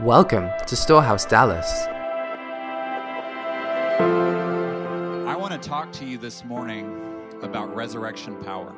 Welcome 0.00 0.50
to 0.66 0.76
Storehouse 0.76 1.24
Dallas. 1.24 1.86
I 5.26 5.34
want 5.34 5.54
to 5.54 5.68
talk 5.68 5.90
to 5.92 6.04
you 6.04 6.18
this 6.18 6.44
morning 6.44 7.00
about 7.40 7.74
resurrection 7.74 8.36
power. 8.44 8.74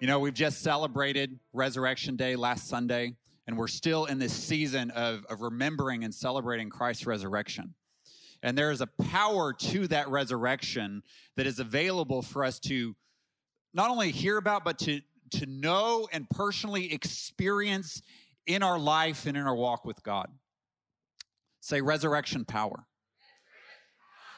You 0.00 0.06
know, 0.06 0.18
we've 0.18 0.34
just 0.34 0.60
celebrated 0.60 1.40
Resurrection 1.54 2.14
Day 2.16 2.36
last 2.36 2.68
Sunday, 2.68 3.14
and 3.46 3.56
we're 3.56 3.68
still 3.68 4.04
in 4.04 4.18
this 4.18 4.34
season 4.34 4.90
of, 4.90 5.24
of 5.30 5.40
remembering 5.40 6.04
and 6.04 6.14
celebrating 6.14 6.68
Christ's 6.68 7.06
resurrection. 7.06 7.72
And 8.42 8.58
there 8.58 8.70
is 8.70 8.82
a 8.82 8.86
power 8.86 9.54
to 9.54 9.88
that 9.88 10.10
resurrection 10.10 11.02
that 11.38 11.46
is 11.46 11.58
available 11.58 12.20
for 12.20 12.44
us 12.44 12.58
to 12.60 12.94
not 13.72 13.88
only 13.88 14.10
hear 14.10 14.36
about, 14.36 14.62
but 14.62 14.78
to, 14.80 15.00
to 15.32 15.46
know 15.46 16.08
and 16.12 16.28
personally 16.30 16.92
experience 16.92 18.02
in 18.46 18.62
our 18.62 18.78
life 18.78 19.26
and 19.26 19.36
in 19.36 19.46
our 19.46 19.54
walk 19.54 19.84
with 19.84 20.02
God. 20.02 20.28
Say 21.60 21.80
resurrection 21.80 22.44
power. 22.44 22.86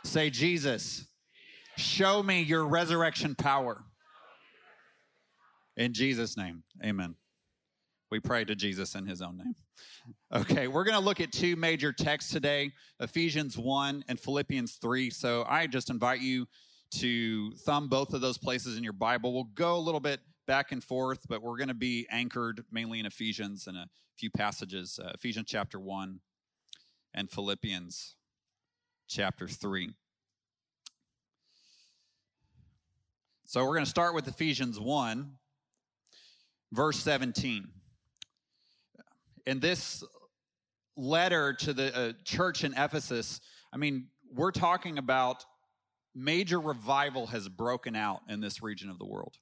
Say, 0.05 0.31
Jesus, 0.31 1.07
show 1.77 2.23
me 2.23 2.43
your 2.43 2.65
resurrection 2.67 3.35
power. 3.35 3.85
In 5.77 5.93
Jesus' 5.93 6.37
name, 6.37 6.63
amen. 6.85 7.17
We 8.11 8.21
pray 8.21 8.45
to 8.45 8.55
Jesus 8.55 8.95
in 8.95 9.07
his 9.07 9.21
own 9.21 9.39
name. 9.39 9.57
Okay, 10.33 10.69
we're 10.69 10.85
going 10.85 10.97
to 10.97 11.05
look 11.05 11.21
at 11.21 11.33
two 11.33 11.57
major 11.57 11.93
texts 11.93 12.31
today 12.31 12.71
Ephesians 13.01 13.59
1 13.59 14.05
and 14.09 14.19
Philippians 14.19 14.75
3. 14.77 15.11
So 15.11 15.45
I 15.49 15.67
just 15.67 15.91
invite 15.91 16.21
you 16.21 16.47
to 16.93 17.51
thumb 17.57 17.89
both 17.89 18.15
of 18.15 18.21
those 18.21 18.39
places 18.39 18.79
in 18.79 18.85
your 18.85 18.93
Bible. 18.93 19.35
We'll 19.35 19.51
go 19.55 19.77
a 19.77 19.79
little 19.79 20.01
bit 20.01 20.21
back 20.47 20.73
and 20.73 20.83
forth, 20.83 21.27
but 21.29 21.43
we're 21.43 21.57
going 21.57 21.69
to 21.69 21.75
be 21.75 22.07
anchored 22.11 22.65
mainly 22.71 23.01
in 23.01 23.07
Ephesians 23.07 23.67
and 23.67 23.77
a 23.77 23.89
few 24.17 24.31
passages 24.31 24.99
uh, 25.03 25.11
Ephesians 25.15 25.47
chapter 25.49 25.79
1 25.79 26.21
and 27.15 27.31
Philippians 27.31 28.15
chapter 29.09 29.49
3. 29.49 29.91
So 33.45 33.65
we're 33.65 33.75
going 33.75 33.85
to 33.85 33.91
start 33.91 34.15
with 34.15 34.27
Ephesians 34.27 34.81
1, 34.81 35.33
verse 36.73 36.99
17. 36.99 37.69
In 39.47 39.61
this 39.61 40.03
letter 40.97 41.53
to 41.53 41.73
the 41.73 41.97
uh, 41.97 42.13
church 42.25 42.65
in 42.65 42.73
Ephesus, 42.75 43.41
I 43.73 43.77
mean, 43.77 44.09
we're 44.33 44.51
talking 44.51 44.99
about 44.99 45.45
major 46.15 46.59
revival 46.59 47.27
has 47.29 47.49
broken 47.49 47.95
out 47.95 48.23
in 48.29 48.41
this 48.41 48.63
region 48.63 48.91
of 48.91 48.99
the 48.99 49.07
world. 49.07 49.37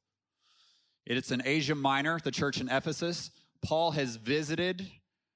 It's 1.06 1.30
in 1.30 1.42
Asia 1.44 1.74
Minor, 1.74 2.18
the 2.18 2.30
church 2.30 2.60
in 2.60 2.68
Ephesus. 2.68 3.30
Paul 3.62 3.90
has 3.92 4.16
visited. 4.16 4.90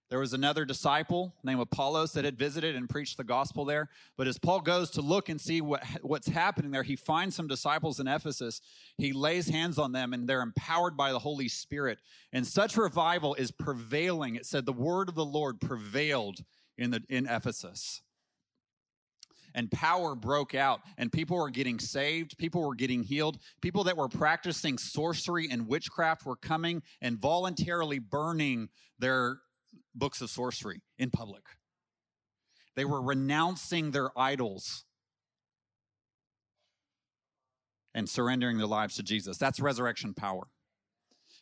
There 0.09 0.19
was 0.19 0.33
another 0.33 0.65
disciple 0.65 1.35
named 1.45 1.61
Apollos 1.61 2.15
that 2.15 2.25
had 2.25 2.39
visited 2.39 2.75
and 2.75 2.89
preached 2.89 3.19
the 3.19 3.25
gospel 3.25 3.67
there. 3.67 3.91
But 4.17 4.27
as 4.27 4.39
Paul 4.39 4.63
goes 4.63 4.91
to 4.93 5.03
look 5.03 5.29
and 5.29 5.39
see 5.39 5.61
what, 5.61 5.85
what's 6.01 6.29
happening 6.29 6.71
there, 6.71 6.83
he 6.83 6.97
finds 6.97 7.37
some 7.37 7.47
disciples 7.47 8.01
in 8.01 8.09
Ephesus. 8.09 8.63
He 8.97 9.13
lays 9.13 9.51
hands 9.51 9.79
on 9.79 9.93
them 9.93 10.15
and 10.15 10.27
they're 10.27 10.41
empowered 10.41 10.97
by 10.97 11.13
the 11.13 11.19
Holy 11.19 11.49
Spirit. 11.49 11.99
And 12.33 12.47
such 12.47 12.79
revival 12.79 13.35
is 13.35 13.51
prevailing. 13.51 14.37
It 14.37 14.47
said 14.47 14.65
the 14.65 14.73
word 14.73 15.11
of 15.11 15.15
the 15.15 15.25
Lord 15.27 15.61
prevailed 15.61 16.39
in, 16.79 16.93
the, 16.93 17.03
in 17.11 17.27
Ephesus 17.27 18.01
and 19.55 19.71
power 19.71 20.15
broke 20.15 20.55
out 20.55 20.81
and 20.97 21.11
people 21.13 21.37
were 21.37 21.51
getting 21.51 21.79
saved 21.79 22.37
people 22.39 22.67
were 22.67 22.75
getting 22.75 23.03
healed 23.03 23.39
people 23.61 23.85
that 23.85 23.97
were 23.97 24.09
practicing 24.09 24.79
sorcery 24.79 25.49
and 25.51 25.67
witchcraft 25.67 26.25
were 26.27 26.37
coming 26.37 26.83
and 27.01 27.19
voluntarily 27.19 27.99
burning 27.99 28.69
their 28.99 29.39
books 29.95 30.21
of 30.21 30.31
sorcery 30.31 30.81
in 30.99 31.11
public. 31.11 31.43
They 32.77 32.85
were 32.85 33.03
renouncing 33.03 33.91
their 33.91 34.11
idols 34.17 34.85
and 37.95 38.09
surrendering 38.09 38.59
their 38.59 38.67
lives 38.67 38.97
to 38.97 39.03
jesus. 39.03 39.37
That's 39.39 39.59
resurrection 39.59 40.15
power. 40.15 40.47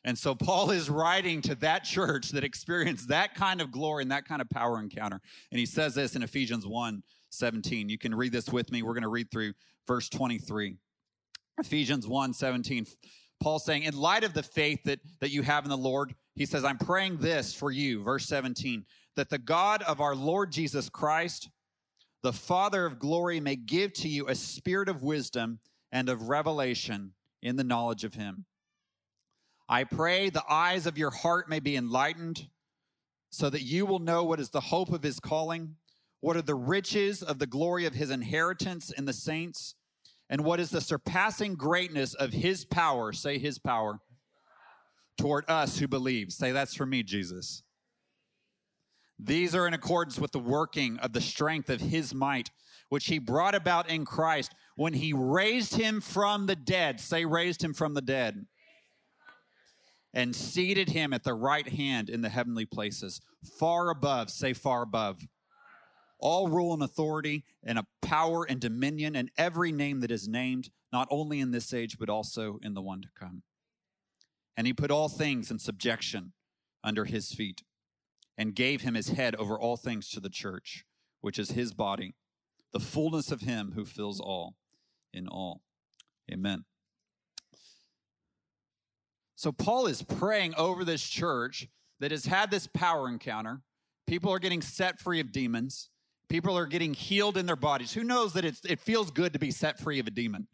And 0.04 0.16
so 0.16 0.34
Paul 0.34 0.70
is 0.70 0.88
writing 0.88 1.42
to 1.42 1.56
that 1.56 1.84
church 1.84 2.30
that 2.30 2.44
experienced 2.44 3.08
that 3.08 3.34
kind 3.34 3.60
of 3.60 3.72
glory 3.72 4.02
and 4.02 4.12
that 4.12 4.24
kind 4.24 4.40
of 4.40 4.48
power 4.48 4.80
encounter. 4.80 5.20
And 5.50 5.58
he 5.58 5.66
says 5.66 5.94
this 5.96 6.14
in 6.14 6.22
Ephesians 6.22 6.66
1 6.66 7.02
17. 7.36 7.88
You 7.88 7.98
can 7.98 8.14
read 8.14 8.32
this 8.32 8.48
with 8.48 8.70
me. 8.72 8.82
We're 8.82 8.94
going 8.94 9.02
to 9.02 9.08
read 9.08 9.30
through 9.30 9.54
verse 9.86 10.08
23. 10.08 10.76
Ephesians 11.58 12.06
1 12.06 12.34
17. 12.34 12.86
Paul 13.40 13.58
saying, 13.58 13.82
In 13.82 13.96
light 13.96 14.24
of 14.24 14.34
the 14.34 14.42
faith 14.42 14.80
that, 14.84 15.00
that 15.20 15.30
you 15.30 15.42
have 15.42 15.64
in 15.64 15.70
the 15.70 15.76
Lord, 15.76 16.14
he 16.34 16.46
says, 16.46 16.64
I'm 16.64 16.78
praying 16.78 17.18
this 17.18 17.54
for 17.54 17.70
you, 17.70 18.02
verse 18.02 18.26
17, 18.26 18.84
that 19.16 19.30
the 19.30 19.38
God 19.38 19.82
of 19.82 20.00
our 20.00 20.14
Lord 20.14 20.52
Jesus 20.52 20.88
Christ, 20.88 21.50
the 22.22 22.32
Father 22.32 22.86
of 22.86 22.98
glory, 22.98 23.40
may 23.40 23.56
give 23.56 23.92
to 23.94 24.08
you 24.08 24.28
a 24.28 24.34
spirit 24.34 24.88
of 24.88 25.02
wisdom 25.02 25.58
and 25.92 26.08
of 26.08 26.28
revelation 26.28 27.12
in 27.42 27.56
the 27.56 27.64
knowledge 27.64 28.04
of 28.04 28.14
him. 28.14 28.44
I 29.68 29.84
pray 29.84 30.30
the 30.30 30.44
eyes 30.48 30.86
of 30.86 30.98
your 30.98 31.10
heart 31.10 31.48
may 31.48 31.60
be 31.60 31.76
enlightened 31.76 32.48
so 33.30 33.50
that 33.50 33.62
you 33.62 33.84
will 33.84 33.98
know 33.98 34.24
what 34.24 34.40
is 34.40 34.50
the 34.50 34.60
hope 34.60 34.92
of 34.92 35.02
his 35.02 35.20
calling 35.20 35.76
what 36.20 36.36
are 36.36 36.42
the 36.42 36.54
riches 36.54 37.22
of 37.22 37.38
the 37.38 37.46
glory 37.46 37.86
of 37.86 37.94
his 37.94 38.10
inheritance 38.10 38.90
in 38.90 39.04
the 39.04 39.12
saints? 39.12 39.74
And 40.28 40.42
what 40.42 40.60
is 40.60 40.70
the 40.70 40.80
surpassing 40.80 41.54
greatness 41.54 42.14
of 42.14 42.32
his 42.32 42.64
power? 42.64 43.12
Say 43.12 43.38
his 43.38 43.58
power 43.58 44.00
toward 45.18 45.44
us 45.48 45.78
who 45.78 45.88
believe. 45.88 46.32
Say 46.32 46.52
that's 46.52 46.74
for 46.74 46.86
me, 46.86 47.02
Jesus. 47.02 47.62
These 49.18 49.54
are 49.54 49.66
in 49.66 49.74
accordance 49.74 50.18
with 50.18 50.32
the 50.32 50.38
working 50.38 50.98
of 50.98 51.12
the 51.12 51.20
strength 51.20 51.70
of 51.70 51.80
his 51.80 52.14
might, 52.14 52.50
which 52.88 53.06
he 53.06 53.18
brought 53.18 53.54
about 53.54 53.88
in 53.88 54.04
Christ 54.04 54.52
when 54.76 54.94
he 54.94 55.12
raised 55.12 55.76
him 55.76 56.00
from 56.00 56.46
the 56.46 56.56
dead. 56.56 57.00
Say, 57.00 57.24
raised 57.24 57.62
him 57.62 57.72
from 57.72 57.94
the 57.94 58.02
dead. 58.02 58.46
And 60.12 60.34
seated 60.34 60.90
him 60.90 61.12
at 61.12 61.24
the 61.24 61.34
right 61.34 61.68
hand 61.68 62.08
in 62.08 62.22
the 62.22 62.28
heavenly 62.30 62.64
places, 62.66 63.20
far 63.58 63.90
above, 63.90 64.30
say, 64.30 64.54
far 64.54 64.82
above 64.82 65.20
all 66.18 66.48
rule 66.48 66.72
and 66.72 66.82
authority 66.82 67.44
and 67.62 67.78
a 67.78 67.86
power 68.02 68.44
and 68.44 68.60
dominion 68.60 69.16
and 69.16 69.30
every 69.36 69.72
name 69.72 70.00
that 70.00 70.10
is 70.10 70.28
named, 70.28 70.70
not 70.92 71.08
only 71.10 71.40
in 71.40 71.50
this 71.50 71.74
age, 71.74 71.98
but 71.98 72.08
also 72.08 72.58
in 72.62 72.74
the 72.74 72.82
one 72.82 73.02
to 73.02 73.08
come. 73.18 73.42
And 74.56 74.66
he 74.66 74.72
put 74.72 74.90
all 74.90 75.08
things 75.08 75.50
in 75.50 75.58
subjection 75.58 76.32
under 76.82 77.04
his 77.04 77.32
feet 77.32 77.62
and 78.38 78.54
gave 78.54 78.82
him 78.82 78.94
his 78.94 79.08
head 79.08 79.34
over 79.36 79.58
all 79.58 79.76
things 79.76 80.08
to 80.10 80.20
the 80.20 80.30
church, 80.30 80.84
which 81.20 81.38
is 81.38 81.50
his 81.52 81.74
body, 81.74 82.14
the 82.72 82.80
fullness 82.80 83.30
of 83.30 83.42
him 83.42 83.72
who 83.74 83.84
fills 83.84 84.20
all 84.20 84.56
in 85.12 85.28
all. 85.28 85.62
Amen. 86.30 86.64
So 89.36 89.52
Paul 89.52 89.86
is 89.86 90.02
praying 90.02 90.54
over 90.56 90.84
this 90.84 91.02
church 91.02 91.68
that 92.00 92.10
has 92.10 92.26
had 92.26 92.50
this 92.50 92.66
power 92.66 93.08
encounter. 93.08 93.60
People 94.06 94.32
are 94.32 94.38
getting 94.38 94.62
set 94.62 94.98
free 94.98 95.20
of 95.20 95.32
demons. 95.32 95.90
People 96.28 96.58
are 96.58 96.66
getting 96.66 96.94
healed 96.94 97.36
in 97.36 97.46
their 97.46 97.56
bodies. 97.56 97.92
Who 97.92 98.02
knows 98.02 98.32
that 98.32 98.44
it's, 98.44 98.64
it 98.64 98.80
feels 98.80 99.10
good 99.10 99.32
to 99.32 99.38
be 99.38 99.50
set 99.50 99.78
free 99.78 99.98
of 100.00 100.06
a 100.06 100.10
demon? 100.10 100.48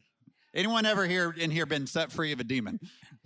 Anyone 0.54 0.84
ever 0.84 1.06
here 1.06 1.34
in 1.36 1.50
here 1.50 1.64
been 1.64 1.86
set 1.86 2.12
free 2.12 2.32
of 2.32 2.40
a 2.40 2.44
demon? 2.44 2.78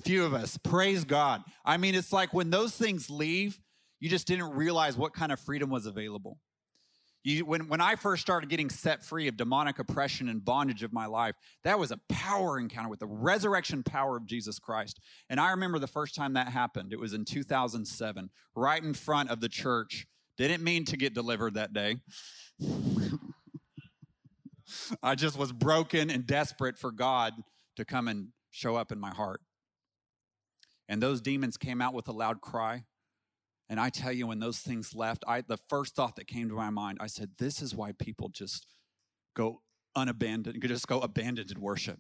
Few 0.05 0.25
of 0.25 0.33
us. 0.33 0.57
Praise 0.59 1.05
God. 1.05 1.43
I 1.65 1.77
mean, 1.77 1.97
it's 1.97 2.13
like 2.13 2.33
when 2.33 2.51
those 2.51 2.77
things 2.77 3.11
leave, 3.11 3.59
you 3.99 4.09
just 4.09 4.29
didn't 4.29 4.51
realize 4.51 4.97
what 4.97 5.13
kind 5.13 5.33
of 5.33 5.41
freedom 5.41 5.71
was 5.71 5.87
available. 5.87 6.39
You, 7.25 7.45
when, 7.45 7.67
when 7.67 7.81
I 7.81 7.97
first 7.97 8.23
started 8.23 8.49
getting 8.49 8.71
set 8.71 9.03
free 9.03 9.27
of 9.27 9.37
demonic 9.37 9.81
oppression 9.81 10.29
and 10.29 10.45
bondage 10.45 10.85
of 10.85 10.93
my 10.93 11.07
life, 11.07 11.35
that 11.65 11.77
was 11.77 11.91
a 11.91 11.99
power 12.09 12.61
encounter 12.61 12.89
with 12.89 13.01
the 13.01 13.07
resurrection 13.09 13.83
power 13.83 14.17
of 14.17 14.27
Jesus 14.27 14.61
Christ. 14.61 15.01
And 15.29 15.41
I 15.41 15.51
remember 15.51 15.81
the 15.81 15.89
first 15.89 16.15
time 16.15 16.35
that 16.35 16.51
happened. 16.51 16.93
It 16.93 17.01
was 17.01 17.13
in 17.13 17.25
2007, 17.25 18.31
right 18.55 18.81
in 18.81 18.95
front 18.95 19.31
of 19.31 19.41
the 19.41 19.49
church 19.49 20.07
didn't 20.37 20.63
mean 20.63 20.85
to 20.87 20.97
get 20.97 21.15
delivered 21.15 21.55
that 21.55 21.73
day. 21.73 21.97
I 25.03 25.15
just 25.15 25.39
was 25.39 25.53
broken 25.53 26.11
and 26.11 26.27
desperate 26.27 26.79
for 26.79 26.91
God 26.91 27.33
to 27.77 27.85
come 27.85 28.09
and 28.09 28.29
show 28.51 28.77
up 28.77 28.93
in 28.93 28.99
my 28.99 29.11
heart. 29.11 29.41
And 30.89 31.03
those 31.03 31.21
demons 31.21 31.57
came 31.57 31.81
out 31.81 31.95
with 31.95 32.09
a 32.09 32.13
loud 32.13 32.41
cry. 32.41 32.85
And 33.69 33.81
I 33.81 33.91
tell 33.91 34.13
you, 34.13 34.29
when 34.29 34.39
those 34.39 34.59
things 34.59 34.95
left, 34.95 35.25
I 35.27 35.41
the 35.41 35.59
first 35.69 35.97
thought 35.97 36.17
that 36.17 36.29
came 36.29 36.49
to 36.49 36.55
my 36.55 36.71
mind, 36.71 36.99
I 37.01 37.09
said, 37.09 37.31
This 37.39 37.61
is 37.61 37.75
why 37.75 37.93
people 37.93 38.29
just 38.29 38.67
go 39.35 39.61
unabandoned, 39.97 40.63
just 40.63 40.87
go 40.87 41.01
abandoned 41.01 41.51
in 41.51 41.61
worship. 41.61 41.99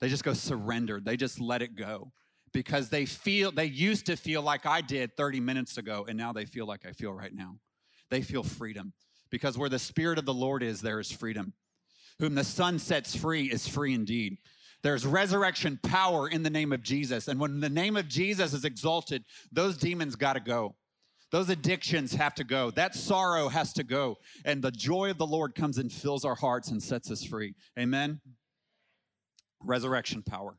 They 0.00 0.08
just 0.08 0.24
go 0.24 0.34
surrendered. 0.34 1.06
They 1.06 1.16
just 1.16 1.40
let 1.40 1.62
it 1.62 1.74
go 1.74 2.12
because 2.52 2.90
they 2.90 3.06
feel 3.06 3.50
they 3.50 3.64
used 3.64 4.06
to 4.06 4.16
feel 4.16 4.42
like 4.42 4.66
I 4.66 4.82
did 4.82 5.16
30 5.16 5.40
minutes 5.40 5.78
ago, 5.78 6.04
and 6.06 6.18
now 6.18 6.34
they 6.34 6.44
feel 6.44 6.66
like 6.66 6.84
I 6.84 6.92
feel 6.92 7.14
right 7.14 7.32
now 7.34 7.56
they 8.10 8.22
feel 8.22 8.42
freedom. 8.42 8.92
Because 9.30 9.58
where 9.58 9.68
the 9.68 9.78
Spirit 9.78 10.18
of 10.18 10.24
the 10.24 10.34
Lord 10.34 10.62
is, 10.62 10.80
there 10.80 11.00
is 11.00 11.10
freedom. 11.10 11.52
Whom 12.18 12.34
the 12.34 12.44
Son 12.44 12.78
sets 12.78 13.14
free 13.14 13.46
is 13.46 13.68
free 13.68 13.94
indeed. 13.94 14.38
There's 14.82 15.04
resurrection 15.04 15.80
power 15.82 16.28
in 16.28 16.42
the 16.42 16.50
name 16.50 16.72
of 16.72 16.82
Jesus. 16.82 17.28
And 17.28 17.40
when 17.40 17.60
the 17.60 17.68
name 17.68 17.96
of 17.96 18.08
Jesus 18.08 18.52
is 18.52 18.64
exalted, 18.64 19.24
those 19.50 19.76
demons 19.76 20.14
got 20.14 20.34
to 20.34 20.40
go. 20.40 20.76
Those 21.32 21.50
addictions 21.50 22.14
have 22.14 22.34
to 22.36 22.44
go. 22.44 22.70
That 22.70 22.94
sorrow 22.94 23.48
has 23.48 23.72
to 23.74 23.82
go. 23.82 24.16
And 24.44 24.62
the 24.62 24.70
joy 24.70 25.10
of 25.10 25.18
the 25.18 25.26
Lord 25.26 25.54
comes 25.54 25.76
and 25.78 25.90
fills 25.90 26.24
our 26.24 26.36
hearts 26.36 26.68
and 26.68 26.80
sets 26.80 27.10
us 27.10 27.24
free. 27.24 27.54
Amen. 27.78 28.20
Resurrection 29.60 30.22
power. 30.22 30.56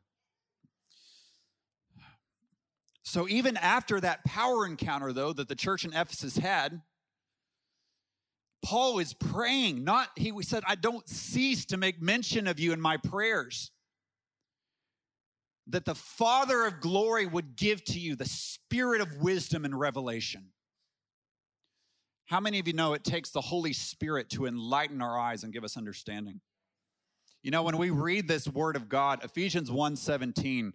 So 3.02 3.26
even 3.26 3.56
after 3.56 3.98
that 4.00 4.22
power 4.26 4.66
encounter, 4.66 5.14
though, 5.14 5.32
that 5.32 5.48
the 5.48 5.54
church 5.54 5.86
in 5.86 5.94
Ephesus 5.94 6.36
had, 6.36 6.82
Paul 8.62 8.98
is 8.98 9.14
praying, 9.14 9.84
not, 9.84 10.08
he 10.16 10.32
said, 10.42 10.64
I 10.66 10.74
don't 10.74 11.08
cease 11.08 11.64
to 11.66 11.76
make 11.76 12.02
mention 12.02 12.46
of 12.46 12.58
you 12.58 12.72
in 12.72 12.80
my 12.80 12.96
prayers. 12.96 13.70
That 15.68 15.84
the 15.84 15.94
Father 15.94 16.64
of 16.64 16.80
glory 16.80 17.26
would 17.26 17.56
give 17.56 17.84
to 17.84 17.98
you 17.98 18.16
the 18.16 18.26
spirit 18.26 19.00
of 19.00 19.18
wisdom 19.18 19.64
and 19.64 19.78
revelation. 19.78 20.46
How 22.26 22.40
many 22.40 22.58
of 22.58 22.66
you 22.66 22.74
know 22.74 22.94
it 22.94 23.04
takes 23.04 23.30
the 23.30 23.40
Holy 23.40 23.72
Spirit 23.72 24.28
to 24.30 24.46
enlighten 24.46 25.00
our 25.00 25.18
eyes 25.18 25.44
and 25.44 25.52
give 25.52 25.64
us 25.64 25.76
understanding? 25.76 26.40
You 27.42 27.50
know, 27.50 27.62
when 27.62 27.78
we 27.78 27.90
read 27.90 28.28
this 28.28 28.48
word 28.48 28.76
of 28.76 28.88
God, 28.88 29.24
Ephesians 29.24 29.70
1 29.70 29.96
17, 29.96 30.72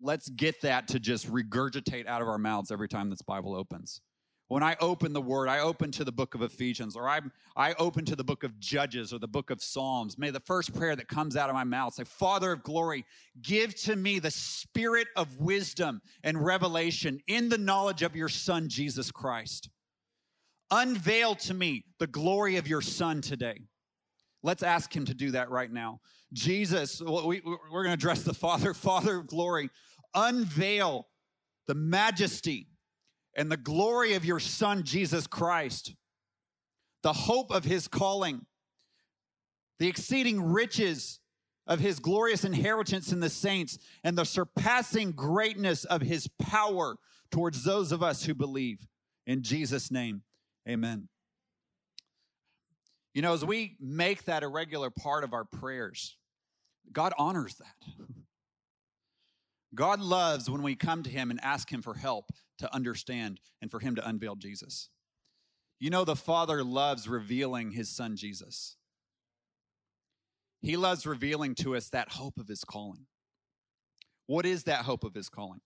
let's 0.00 0.28
get 0.28 0.60
that 0.62 0.88
to 0.88 1.00
just 1.00 1.30
regurgitate 1.30 2.06
out 2.06 2.22
of 2.22 2.28
our 2.28 2.38
mouths 2.38 2.70
every 2.70 2.88
time 2.88 3.10
this 3.10 3.22
Bible 3.22 3.54
opens. 3.54 4.00
When 4.48 4.62
I 4.62 4.76
open 4.78 5.12
the 5.14 5.22
word, 5.22 5.48
I 5.48 5.60
open 5.60 5.90
to 5.92 6.04
the 6.04 6.12
book 6.12 6.34
of 6.34 6.42
Ephesians, 6.42 6.96
or 6.96 7.08
I, 7.08 7.20
I 7.56 7.72
open 7.74 8.04
to 8.04 8.16
the 8.16 8.24
book 8.24 8.44
of 8.44 8.60
Judges 8.60 9.12
or 9.12 9.18
the 9.18 9.26
book 9.26 9.50
of 9.50 9.62
Psalms. 9.62 10.18
May 10.18 10.30
the 10.30 10.40
first 10.40 10.74
prayer 10.74 10.94
that 10.94 11.08
comes 11.08 11.36
out 11.36 11.48
of 11.48 11.54
my 11.54 11.64
mouth 11.64 11.94
say, 11.94 12.04
Father 12.04 12.52
of 12.52 12.62
glory, 12.62 13.06
give 13.40 13.74
to 13.82 13.96
me 13.96 14.18
the 14.18 14.30
spirit 14.30 15.08
of 15.16 15.38
wisdom 15.38 16.02
and 16.22 16.44
revelation 16.44 17.20
in 17.26 17.48
the 17.48 17.58
knowledge 17.58 18.02
of 18.02 18.14
your 18.14 18.28
Son, 18.28 18.68
Jesus 18.68 19.10
Christ. 19.10 19.70
Unveil 20.70 21.34
to 21.36 21.54
me 21.54 21.84
the 21.98 22.06
glory 22.06 22.56
of 22.56 22.68
your 22.68 22.82
Son 22.82 23.22
today. 23.22 23.60
Let's 24.42 24.62
ask 24.62 24.94
him 24.94 25.06
to 25.06 25.14
do 25.14 25.30
that 25.30 25.50
right 25.50 25.72
now. 25.72 26.00
Jesus, 26.34 27.00
we, 27.00 27.40
we're 27.44 27.84
going 27.84 27.86
to 27.86 27.92
address 27.92 28.22
the 28.22 28.34
Father, 28.34 28.74
Father 28.74 29.16
of 29.16 29.26
glory 29.26 29.70
unveil 30.14 31.08
the 31.66 31.74
majesty 31.74 32.68
and 33.36 33.50
the 33.50 33.56
glory 33.56 34.14
of 34.14 34.24
your 34.24 34.40
Son, 34.40 34.82
Jesus 34.82 35.26
Christ, 35.26 35.94
the 37.02 37.12
hope 37.12 37.50
of 37.50 37.64
his 37.64 37.88
calling, 37.88 38.46
the 39.78 39.88
exceeding 39.88 40.42
riches 40.42 41.20
of 41.66 41.80
his 41.80 41.98
glorious 41.98 42.44
inheritance 42.44 43.10
in 43.10 43.20
the 43.20 43.30
saints, 43.30 43.78
and 44.02 44.18
the 44.18 44.24
surpassing 44.24 45.12
greatness 45.12 45.84
of 45.84 46.02
his 46.02 46.28
power 46.38 46.96
towards 47.30 47.64
those 47.64 47.90
of 47.90 48.02
us 48.02 48.24
who 48.24 48.34
believe. 48.34 48.86
In 49.26 49.42
Jesus' 49.42 49.90
name, 49.90 50.22
amen. 50.68 51.08
You 53.14 53.22
know, 53.22 53.32
as 53.32 53.44
we 53.44 53.76
make 53.80 54.24
that 54.24 54.42
a 54.42 54.48
regular 54.48 54.90
part 54.90 55.24
of 55.24 55.32
our 55.32 55.44
prayers, 55.44 56.18
God 56.92 57.14
honors 57.16 57.54
that. 57.56 57.94
God 59.74 60.00
loves 60.00 60.48
when 60.48 60.62
we 60.62 60.74
come 60.74 61.02
to 61.02 61.10
Him 61.10 61.30
and 61.30 61.40
ask 61.42 61.72
Him 61.72 61.82
for 61.82 61.94
help 61.94 62.30
to 62.58 62.74
understand 62.74 63.40
and 63.60 63.70
for 63.70 63.80
Him 63.80 63.94
to 63.96 64.08
unveil 64.08 64.36
Jesus. 64.36 64.88
You 65.80 65.90
know, 65.90 66.04
the 66.04 66.16
Father 66.16 66.62
loves 66.62 67.08
revealing 67.08 67.72
His 67.72 67.88
Son 67.88 68.16
Jesus. 68.16 68.76
He 70.62 70.76
loves 70.76 71.06
revealing 71.06 71.54
to 71.56 71.76
us 71.76 71.90
that 71.90 72.12
hope 72.12 72.38
of 72.38 72.48
His 72.48 72.64
calling. 72.64 73.06
What 74.26 74.46
is 74.46 74.64
that 74.64 74.84
hope 74.84 75.04
of 75.04 75.14
His 75.14 75.28
calling? 75.28 75.60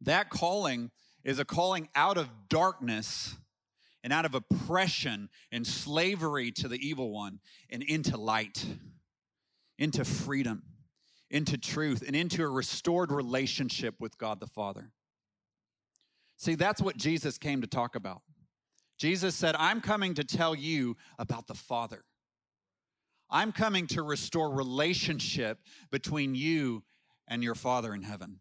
That 0.00 0.30
calling 0.30 0.90
is 1.24 1.38
a 1.38 1.44
calling 1.44 1.88
out 1.94 2.16
of 2.16 2.28
darkness 2.48 3.36
and 4.02 4.12
out 4.12 4.24
of 4.24 4.34
oppression 4.34 5.28
and 5.52 5.66
slavery 5.66 6.52
to 6.52 6.68
the 6.68 6.78
evil 6.78 7.10
one 7.10 7.40
and 7.68 7.82
into 7.82 8.16
light, 8.16 8.64
into 9.78 10.04
freedom 10.04 10.62
into 11.30 11.56
truth 11.56 12.02
and 12.06 12.16
into 12.16 12.42
a 12.42 12.48
restored 12.48 13.12
relationship 13.12 13.94
with 14.00 14.18
God 14.18 14.40
the 14.40 14.46
Father. 14.46 14.90
See, 16.36 16.54
that's 16.54 16.80
what 16.80 16.96
Jesus 16.96 17.38
came 17.38 17.60
to 17.60 17.66
talk 17.66 17.94
about. 17.94 18.22
Jesus 18.98 19.34
said, 19.34 19.54
I'm 19.58 19.80
coming 19.80 20.14
to 20.14 20.24
tell 20.24 20.54
you 20.54 20.96
about 21.18 21.46
the 21.46 21.54
Father. 21.54 22.04
I'm 23.30 23.52
coming 23.52 23.86
to 23.88 24.02
restore 24.02 24.50
relationship 24.50 25.58
between 25.90 26.34
you 26.34 26.82
and 27.28 27.42
your 27.44 27.54
Father 27.54 27.94
in 27.94 28.02
heaven. 28.02 28.40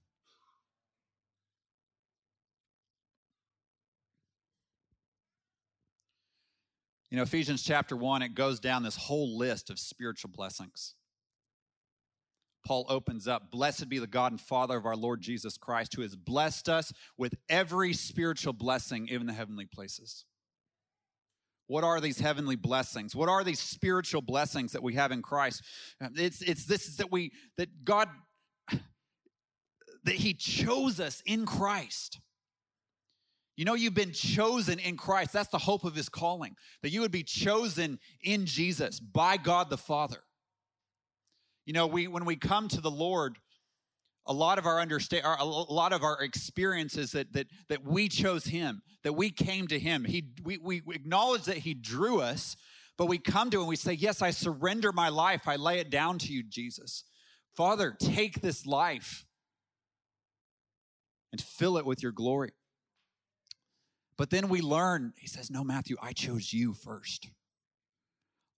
You 7.11 7.17
know, 7.17 7.23
Ephesians 7.23 7.63
chapter 7.63 7.95
1, 7.95 8.21
it 8.21 8.35
goes 8.35 8.59
down 8.59 8.83
this 8.83 8.95
whole 8.95 9.37
list 9.37 9.69
of 9.69 9.79
spiritual 9.79 10.29
blessings. 10.29 10.95
Paul 12.65 12.85
opens 12.89 13.27
up 13.27 13.51
Blessed 13.51 13.89
be 13.89 13.99
the 13.99 14.07
God 14.07 14.31
and 14.31 14.41
Father 14.41 14.77
of 14.77 14.85
our 14.85 14.95
Lord 14.95 15.21
Jesus 15.21 15.57
Christ, 15.57 15.95
who 15.95 16.01
has 16.01 16.15
blessed 16.15 16.69
us 16.69 16.93
with 17.17 17.35
every 17.47 17.93
spiritual 17.93 18.53
blessing 18.53 19.07
in 19.07 19.25
the 19.25 19.33
heavenly 19.33 19.65
places. 19.65 20.25
What 21.67 21.83
are 21.83 22.01
these 22.01 22.19
heavenly 22.19 22.55
blessings? 22.55 23.15
What 23.15 23.29
are 23.29 23.43
these 23.43 23.59
spiritual 23.59 24.23
blessings 24.23 24.71
that 24.71 24.81
we 24.81 24.95
have 24.95 25.11
in 25.11 25.21
Christ? 25.21 25.61
It's, 26.15 26.41
it's 26.41 26.65
this 26.65 26.87
is 26.87 26.97
that 26.97 27.11
we, 27.11 27.31
that 27.57 27.85
God, 27.85 28.09
that 30.03 30.15
He 30.15 30.33
chose 30.33 30.99
us 30.99 31.21
in 31.27 31.45
Christ. 31.45 32.19
You 33.55 33.65
know, 33.65 33.75
you've 33.75 33.93
been 33.93 34.13
chosen 34.13 34.79
in 34.79 34.97
Christ. 34.97 35.31
That's 35.31 35.49
the 35.49 35.59
hope 35.59 35.83
of 35.83 35.93
His 35.93 36.09
calling, 36.09 36.55
that 36.81 36.89
you 36.89 37.01
would 37.01 37.11
be 37.11 37.23
chosen 37.23 37.99
in 38.23 38.47
Jesus 38.47 38.99
by 38.99 39.37
God 39.37 39.69
the 39.69 39.77
Father. 39.77 40.23
You 41.69 41.73
know, 41.73 41.85
we 41.85 42.07
when 42.07 42.25
we 42.25 42.35
come 42.35 42.67
to 42.69 42.81
the 42.81 42.89
Lord, 42.89 43.37
a 44.25 44.33
lot 44.33 44.57
of 44.57 44.65
our 44.65 44.79
understand 44.79 45.23
a 45.23 45.45
lot 45.45 45.93
of 45.93 46.01
our 46.01 46.19
experiences 46.19 47.11
that 47.11 47.31
that 47.33 47.45
that 47.67 47.85
we 47.85 48.09
chose 48.09 48.45
him, 48.45 48.81
that 49.03 49.13
we 49.13 49.29
came 49.29 49.67
to 49.67 49.77
him. 49.77 50.03
He 50.03 50.31
we 50.43 50.57
we 50.57 50.81
acknowledge 50.87 51.43
that 51.43 51.57
he 51.57 51.75
drew 51.75 52.21
us, 52.21 52.57
but 52.97 53.05
we 53.05 53.19
come 53.19 53.51
to 53.51 53.57
him 53.57 53.61
and 53.61 53.69
we 53.69 53.75
say, 53.75 53.93
"Yes, 53.93 54.23
I 54.23 54.31
surrender 54.31 54.91
my 54.91 55.09
life. 55.09 55.47
I 55.47 55.57
lay 55.57 55.77
it 55.77 55.91
down 55.91 56.17
to 56.17 56.33
you, 56.33 56.41
Jesus. 56.41 57.03
Father, 57.55 57.95
take 57.99 58.41
this 58.41 58.65
life 58.65 59.27
and 61.31 61.39
fill 61.39 61.77
it 61.77 61.85
with 61.85 62.01
your 62.01 62.11
glory." 62.11 62.53
But 64.17 64.31
then 64.31 64.49
we 64.49 64.61
learn, 64.61 65.13
he 65.17 65.27
says, 65.27 65.51
No, 65.51 65.63
Matthew, 65.63 65.97
I 66.01 66.13
chose 66.13 66.51
you 66.51 66.73
first. 66.73 67.29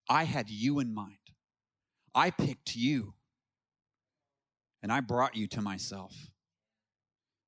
I 0.07 0.23
had 0.23 0.49
you 0.49 0.79
in 0.79 0.93
mind. 0.93 1.20
I 2.13 2.29
picked 2.29 2.75
you 2.75 3.13
and 4.83 4.91
I 4.91 4.99
brought 4.99 5.35
you 5.35 5.47
to 5.47 5.61
myself. 5.61 6.31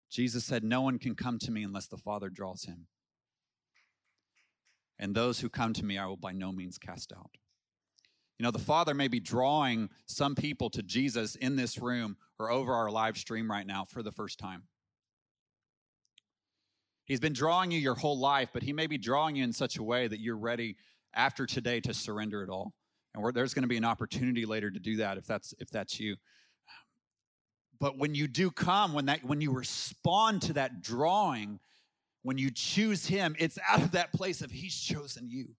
Jesus 0.10 0.46
said, 0.46 0.64
No 0.64 0.82
one 0.82 1.00
can 1.00 1.16
come 1.16 1.40
to 1.40 1.52
me 1.52 1.64
unless 1.64 1.88
the 1.88 1.98
Father 1.98 2.30
draws 2.30 2.66
him. 2.66 2.88
And 5.00 5.16
those 5.16 5.40
who 5.40 5.50
come 5.50 5.74
to 5.74 5.84
me, 5.84 5.98
I 5.98 6.06
will 6.06 6.18
by 6.18 6.32
no 6.32 6.52
means 6.52 6.78
cast 6.78 7.12
out. 7.12 7.32
You 8.38 8.44
know, 8.44 8.52
the 8.52 8.60
Father 8.60 8.94
may 8.94 9.08
be 9.08 9.20
drawing 9.20 9.90
some 10.06 10.36
people 10.36 10.70
to 10.72 10.84
Jesus 10.84 11.36
in 11.36 11.56
this 11.56 11.78
room 11.78 12.18
or 12.40 12.52
over 12.52 12.74
our 12.74 12.92
live 12.92 13.18
stream 13.18 13.50
right 13.50 13.66
now 13.66 13.86
for 13.86 14.04
the 14.04 14.12
first 14.12 14.40
time. 14.40 14.64
He's 17.06 17.20
been 17.20 17.34
drawing 17.34 17.72
you 17.72 17.80
your 17.80 17.96
whole 17.96 18.18
life, 18.18 18.50
but 18.54 18.64
He 18.64 18.72
may 18.72 18.88
be 18.88 18.98
drawing 18.98 19.36
you 19.36 19.44
in 19.44 19.52
such 19.54 19.78
a 19.78 19.84
way 19.84 20.08
that 20.08 20.20
you're 20.20 20.38
ready 20.38 20.78
after 21.14 21.46
today 21.46 21.80
to 21.82 21.94
surrender 21.94 22.44
it 22.44 22.50
all 22.50 22.74
and 23.16 23.34
there's 23.34 23.54
going 23.54 23.64
to 23.64 23.68
be 23.68 23.78
an 23.78 23.86
opportunity 23.86 24.46
later 24.46 24.72
to 24.72 24.80
do 24.80 24.98
that 24.98 25.18
if 25.18 25.26
that's 25.26 25.54
if 25.60 25.70
that's 25.70 26.00
you. 26.00 26.16
But 27.80 27.98
when 27.98 28.16
you 28.16 28.28
do 28.28 28.50
come 28.50 28.94
when 28.94 29.06
that 29.06 29.24
when 29.24 29.42
you 29.42 29.52
respond 29.52 30.42
to 30.44 30.54
that 30.54 30.82
drawing 30.82 31.60
when 32.24 32.38
you 32.38 32.50
choose 32.52 33.06
him 33.06 33.36
it's 33.38 33.60
out 33.68 33.82
of 33.82 33.92
that 33.92 34.14
place 34.14 34.42
of 34.42 34.52
he's 34.52 34.80
chosen 34.80 35.30
you. 35.30 35.50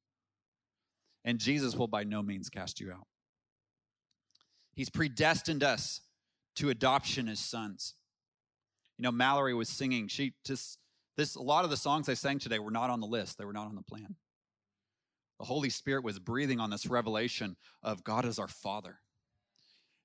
And 1.25 1.39
jesus 1.39 1.75
will 1.77 1.89
by 1.89 2.05
no 2.05 2.23
means 2.23 2.49
cast 2.49 2.81
you 2.81 2.91
out. 2.91 3.07
He's 4.75 4.91
predestined 4.91 5.63
us 5.63 6.01
to 6.57 6.71
adoption 6.71 7.29
as 7.29 7.39
sons. 7.39 7.95
You 8.99 9.05
know 9.05 9.13
mallory 9.13 9.55
was 9.55 9.69
singing. 9.69 10.09
She 10.09 10.35
just 10.45 10.79
this 11.17 11.37
a 11.37 11.43
lot 11.43 11.65
of 11.65 11.71
the 11.71 11.77
songs 11.77 12.09
i 12.09 12.15
sang 12.15 12.41
today 12.41 12.59
were 12.59 12.73
not 12.73 12.91
on 12.91 13.01
the 13.01 13.07
list. 13.07 13.39
They 13.39 13.45
were 13.45 13.53
not 13.53 13.69
on 13.69 13.77
the 13.77 13.83
plan 13.83 14.17
the 15.39 15.45
Holy 15.45 15.71
Spirit 15.71 16.05
was 16.05 16.19
breathing 16.19 16.61
on 16.61 16.71
this 16.71 16.87
revelation 16.87 17.57
of 17.83 18.05
God 18.05 18.25
as 18.25 18.39
our 18.39 18.49
Father. 18.49 19.01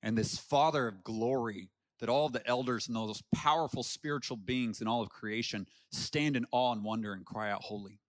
And 0.02 0.18
this 0.18 0.38
Father 0.38 0.88
of 0.88 1.04
glory 1.04 1.70
that 2.00 2.10
all 2.10 2.30
the 2.30 2.46
elders 2.48 2.88
and 2.88 2.96
those 2.96 3.22
powerful 3.36 3.84
spiritual 3.84 4.38
beings 4.38 4.82
in 4.82 4.88
all 4.88 5.02
of 5.02 5.10
creation 5.10 5.68
stand 5.92 6.36
in 6.36 6.46
awe 6.52 6.72
and 6.72 6.84
wonder 6.84 7.14
and 7.14 7.26
cry 7.26 7.52
out, 7.52 7.64
Holy. 7.64 8.00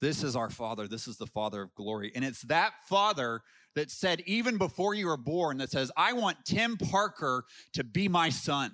This 0.00 0.24
is 0.24 0.34
our 0.34 0.50
Father. 0.50 0.88
This 0.88 1.06
is 1.06 1.16
the 1.16 1.28
Father 1.28 1.62
of 1.62 1.74
glory. 1.76 2.10
And 2.14 2.24
it's 2.24 2.42
that 2.42 2.72
Father 2.88 3.42
that 3.76 3.90
said, 3.90 4.20
even 4.26 4.58
before 4.58 4.94
you 4.94 5.06
were 5.06 5.16
born, 5.16 5.58
that 5.58 5.70
says, 5.70 5.92
I 5.96 6.12
want 6.12 6.44
Tim 6.44 6.76
Parker 6.76 7.44
to 7.74 7.84
be 7.84 8.08
my 8.08 8.28
son. 8.28 8.72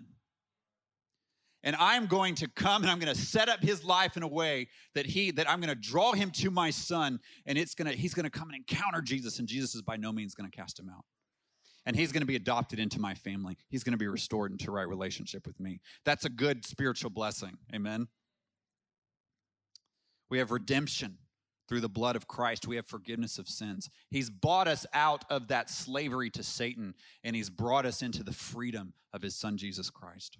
And 1.64 1.74
I'm 1.76 2.06
going 2.06 2.36
to 2.36 2.48
come 2.48 2.82
and 2.82 2.90
I'm 2.90 2.98
going 2.98 3.12
to 3.12 3.20
set 3.20 3.48
up 3.48 3.60
his 3.60 3.84
life 3.84 4.16
in 4.16 4.22
a 4.22 4.28
way 4.28 4.68
that 4.94 5.06
he 5.06 5.32
that 5.32 5.50
I'm 5.50 5.60
going 5.60 5.68
to 5.68 5.74
draw 5.74 6.12
him 6.12 6.30
to 6.32 6.50
my 6.50 6.70
son 6.70 7.18
and 7.46 7.58
it's 7.58 7.74
going 7.74 7.90
to 7.90 7.96
he's 7.96 8.14
going 8.14 8.24
to 8.24 8.30
come 8.30 8.48
and 8.48 8.56
encounter 8.56 9.00
Jesus 9.00 9.38
and 9.38 9.48
Jesus 9.48 9.74
is 9.74 9.82
by 9.82 9.96
no 9.96 10.12
means 10.12 10.34
going 10.34 10.48
to 10.48 10.56
cast 10.56 10.78
him 10.78 10.88
out. 10.88 11.04
And 11.84 11.96
he's 11.96 12.12
going 12.12 12.20
to 12.20 12.26
be 12.26 12.36
adopted 12.36 12.78
into 12.78 13.00
my 13.00 13.14
family. 13.14 13.56
He's 13.70 13.82
going 13.82 13.92
to 13.92 13.98
be 13.98 14.08
restored 14.08 14.52
into 14.52 14.70
right 14.70 14.86
relationship 14.86 15.46
with 15.46 15.58
me. 15.58 15.80
That's 16.04 16.24
a 16.24 16.28
good 16.28 16.64
spiritual 16.64 17.10
blessing. 17.10 17.56
Amen. 17.74 18.08
We 20.28 20.38
have 20.38 20.50
redemption 20.50 21.18
through 21.68 21.80
the 21.80 21.88
blood 21.88 22.16
of 22.16 22.26
Christ. 22.26 22.66
We 22.66 22.76
have 22.76 22.86
forgiveness 22.86 23.38
of 23.38 23.48
sins. 23.48 23.90
He's 24.10 24.30
bought 24.30 24.68
us 24.68 24.86
out 24.92 25.24
of 25.30 25.48
that 25.48 25.70
slavery 25.70 26.30
to 26.30 26.42
Satan, 26.42 26.94
and 27.22 27.36
He's 27.36 27.50
brought 27.50 27.86
us 27.86 28.02
into 28.02 28.22
the 28.22 28.32
freedom 28.32 28.94
of 29.12 29.22
His 29.22 29.36
Son, 29.36 29.56
Jesus 29.56 29.90
Christ. 29.90 30.38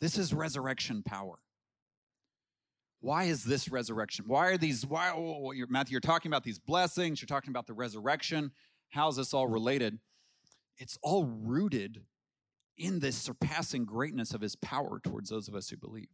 This 0.00 0.18
is 0.18 0.32
resurrection 0.32 1.02
power. 1.02 1.38
Why 3.00 3.24
is 3.24 3.44
this 3.44 3.68
resurrection? 3.68 4.24
Why 4.26 4.48
are 4.48 4.56
these? 4.56 4.84
Why, 4.84 5.10
oh, 5.10 5.16
oh, 5.18 5.46
oh, 5.46 5.52
you're, 5.52 5.68
Matthew, 5.68 5.92
you're 5.92 6.00
talking 6.00 6.30
about 6.30 6.44
these 6.44 6.58
blessings, 6.58 7.20
you're 7.20 7.26
talking 7.26 7.50
about 7.50 7.66
the 7.66 7.74
resurrection. 7.74 8.52
How's 8.90 9.16
this 9.16 9.34
all 9.34 9.46
related? 9.46 9.98
It's 10.78 10.98
all 11.02 11.24
rooted 11.24 12.02
in 12.76 13.00
this 13.00 13.16
surpassing 13.16 13.84
greatness 13.84 14.34
of 14.34 14.40
His 14.40 14.56
power 14.56 15.00
towards 15.02 15.30
those 15.30 15.48
of 15.48 15.54
us 15.54 15.68
who 15.68 15.76
believe. 15.76 16.08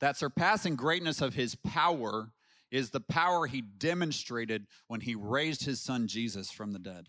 That 0.00 0.16
surpassing 0.16 0.76
greatness 0.76 1.20
of 1.20 1.34
his 1.34 1.54
power 1.54 2.32
is 2.70 2.90
the 2.90 3.00
power 3.00 3.46
he 3.46 3.62
demonstrated 3.62 4.66
when 4.88 5.00
he 5.00 5.14
raised 5.14 5.64
his 5.64 5.80
son 5.80 6.06
Jesus 6.06 6.50
from 6.50 6.72
the 6.72 6.78
dead. 6.78 7.08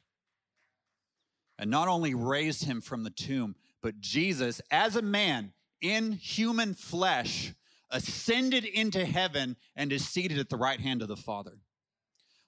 And 1.60 1.72
not 1.72 1.88
only 1.88 2.14
raised 2.14 2.66
him 2.66 2.82
from 2.82 3.04
the 3.04 3.10
tomb, 3.10 3.56
but 3.82 4.00
Jesus, 4.00 4.62
as 4.72 4.96
a 4.96 5.02
man 5.02 5.54
in 5.82 6.12
human 6.14 6.74
flesh, 6.74 7.54
ascended 7.90 8.66
into 8.66 9.06
heaven 9.06 9.56
and 9.76 9.92
is 9.92 10.08
seated 10.08 10.40
at 10.40 10.50
the 10.50 10.58
right 10.58 10.80
hand 10.80 11.02
of 11.02 11.08
the 11.08 11.16
Father. 11.16 11.58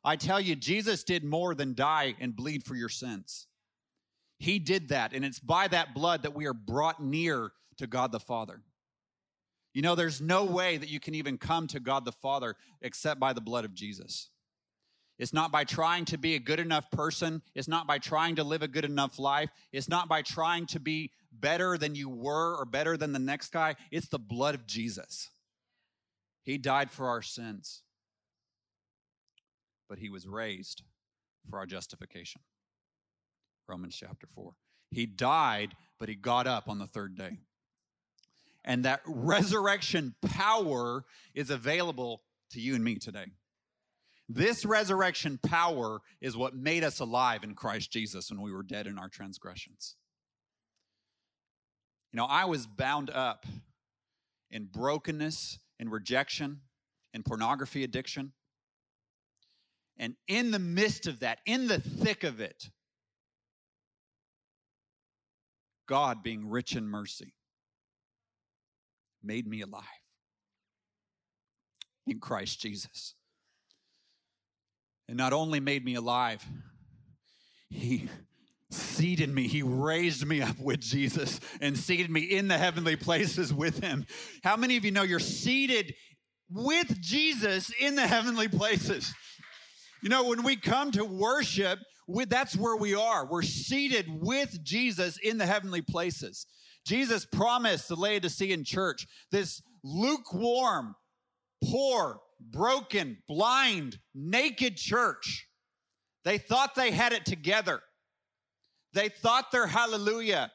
I 0.03 0.15
tell 0.15 0.39
you, 0.39 0.55
Jesus 0.55 1.03
did 1.03 1.23
more 1.23 1.53
than 1.55 1.73
die 1.73 2.15
and 2.19 2.35
bleed 2.35 2.63
for 2.63 2.75
your 2.75 2.89
sins. 2.89 3.47
He 4.37 4.59
did 4.59 4.89
that, 4.89 5.13
and 5.13 5.25
it's 5.25 5.39
by 5.39 5.67
that 5.67 5.93
blood 5.93 6.23
that 6.23 6.33
we 6.33 6.45
are 6.45 6.53
brought 6.53 7.03
near 7.03 7.51
to 7.77 7.87
God 7.87 8.11
the 8.11 8.19
Father. 8.19 8.61
You 9.73 9.81
know, 9.81 9.95
there's 9.95 10.21
no 10.21 10.45
way 10.45 10.77
that 10.77 10.89
you 10.89 10.99
can 10.99 11.15
even 11.15 11.37
come 11.37 11.67
to 11.67 11.79
God 11.79 12.05
the 12.05 12.11
Father 12.11 12.55
except 12.81 13.19
by 13.19 13.33
the 13.33 13.41
blood 13.41 13.65
of 13.65 13.73
Jesus. 13.73 14.29
It's 15.19 15.33
not 15.33 15.51
by 15.51 15.65
trying 15.65 16.05
to 16.05 16.17
be 16.17 16.35
a 16.35 16.39
good 16.39 16.61
enough 16.61 16.89
person. 16.91 17.41
It's 17.53 17.67
not 17.67 17.85
by 17.85 17.97
trying 17.97 18.37
to 18.37 18.43
live 18.45 18.61
a 18.61 18.69
good 18.69 18.85
enough 18.85 19.19
life. 19.19 19.49
It's 19.73 19.89
not 19.89 20.07
by 20.07 20.21
trying 20.21 20.65
to 20.67 20.79
be 20.79 21.11
better 21.31 21.77
than 21.77 21.93
you 21.93 22.07
were 22.09 22.55
or 22.55 22.63
better 22.63 22.95
than 22.95 23.11
the 23.11 23.19
next 23.19 23.51
guy. 23.51 23.75
It's 23.91 24.07
the 24.07 24.17
blood 24.17 24.55
of 24.55 24.65
Jesus. 24.65 25.29
He 26.43 26.57
died 26.57 26.89
for 26.89 27.09
our 27.09 27.21
sins, 27.21 27.83
but 29.89 29.99
he 29.99 30.09
was 30.09 30.25
raised 30.25 30.83
for 31.49 31.59
our 31.59 31.65
justification. 31.65 32.41
Romans 33.67 33.95
chapter 33.95 34.25
4. 34.25 34.53
He 34.89 35.05
died, 35.05 35.75
but 35.99 36.09
he 36.09 36.15
got 36.15 36.47
up 36.47 36.69
on 36.69 36.79
the 36.79 36.87
third 36.87 37.17
day. 37.17 37.37
And 38.63 38.85
that 38.85 39.01
resurrection 39.05 40.15
power 40.25 41.03
is 41.35 41.49
available 41.49 42.21
to 42.51 42.61
you 42.61 42.73
and 42.73 42.83
me 42.83 42.95
today. 42.95 43.25
This 44.31 44.63
resurrection 44.63 45.39
power 45.41 46.01
is 46.21 46.37
what 46.37 46.55
made 46.55 46.83
us 46.83 46.99
alive 46.99 47.43
in 47.43 47.55
Christ 47.55 47.91
Jesus 47.91 48.29
when 48.29 48.41
we 48.41 48.51
were 48.51 48.61
dead 48.61 48.85
in 48.85 48.99
our 48.99 49.09
transgressions. 49.09 49.95
You 52.13 52.17
know, 52.17 52.25
I 52.25 52.45
was 52.45 52.67
bound 52.67 53.09
up 53.09 53.47
in 54.51 54.65
brokenness 54.65 55.57
and 55.79 55.91
rejection 55.91 56.61
and 57.11 57.25
pornography 57.25 57.83
addiction. 57.83 58.33
And 59.97 60.15
in 60.27 60.51
the 60.51 60.59
midst 60.59 61.07
of 61.07 61.21
that, 61.21 61.39
in 61.47 61.67
the 61.67 61.79
thick 61.79 62.23
of 62.23 62.39
it, 62.39 62.69
God 65.87 66.21
being 66.21 66.47
rich 66.47 66.75
in 66.75 66.87
mercy 66.87 67.33
made 69.23 69.47
me 69.47 69.61
alive 69.61 69.83
in 72.05 72.19
Christ 72.19 72.61
Jesus. 72.61 73.15
And 75.09 75.17
not 75.17 75.33
only 75.33 75.59
made 75.59 75.83
me 75.83 75.95
alive, 75.95 76.45
He 77.71 78.07
seated 78.69 79.33
me. 79.33 79.47
He 79.47 79.63
raised 79.63 80.23
me 80.23 80.39
up 80.39 80.59
with 80.59 80.79
Jesus 80.79 81.39
and 81.59 81.75
seated 81.75 82.11
me 82.11 82.21
in 82.21 82.47
the 82.47 82.59
heavenly 82.59 82.95
places 82.95 83.51
with 83.51 83.79
Him. 83.79 84.05
How 84.43 84.55
many 84.55 84.77
of 84.77 84.85
you 84.85 84.91
know 84.91 85.01
you're 85.01 85.17
seated 85.17 85.95
with 86.51 87.01
Jesus 87.01 87.71
in 87.79 87.95
the 87.95 88.05
heavenly 88.05 88.47
places? 88.47 89.11
You 90.03 90.09
know, 90.09 90.25
when 90.25 90.43
we 90.43 90.55
come 90.55 90.91
to 90.91 91.03
worship, 91.03 91.79
that's 92.27 92.55
where 92.55 92.77
we 92.77 92.93
are. 92.93 93.25
We're 93.25 93.41
seated 93.41 94.05
with 94.07 94.63
Jesus 94.63 95.17
in 95.17 95.39
the 95.39 95.47
heavenly 95.47 95.81
places. 95.81 96.45
Jesus 96.85 97.25
promised 97.25 97.87
the 97.87 97.95
Laodicean 97.95 98.63
church 98.63 99.07
this 99.31 99.59
lukewarm, 99.83 100.93
poor, 101.63 102.19
broken, 102.39 103.17
blind, 103.27 103.99
naked 104.13 104.77
church. 104.77 105.47
They 106.23 106.37
thought 106.37 106.75
they 106.75 106.91
had 106.91 107.13
it 107.13 107.25
together. 107.25 107.81
They 108.93 109.09
thought 109.09 109.51
their 109.51 109.67
hallelujah 109.67 110.51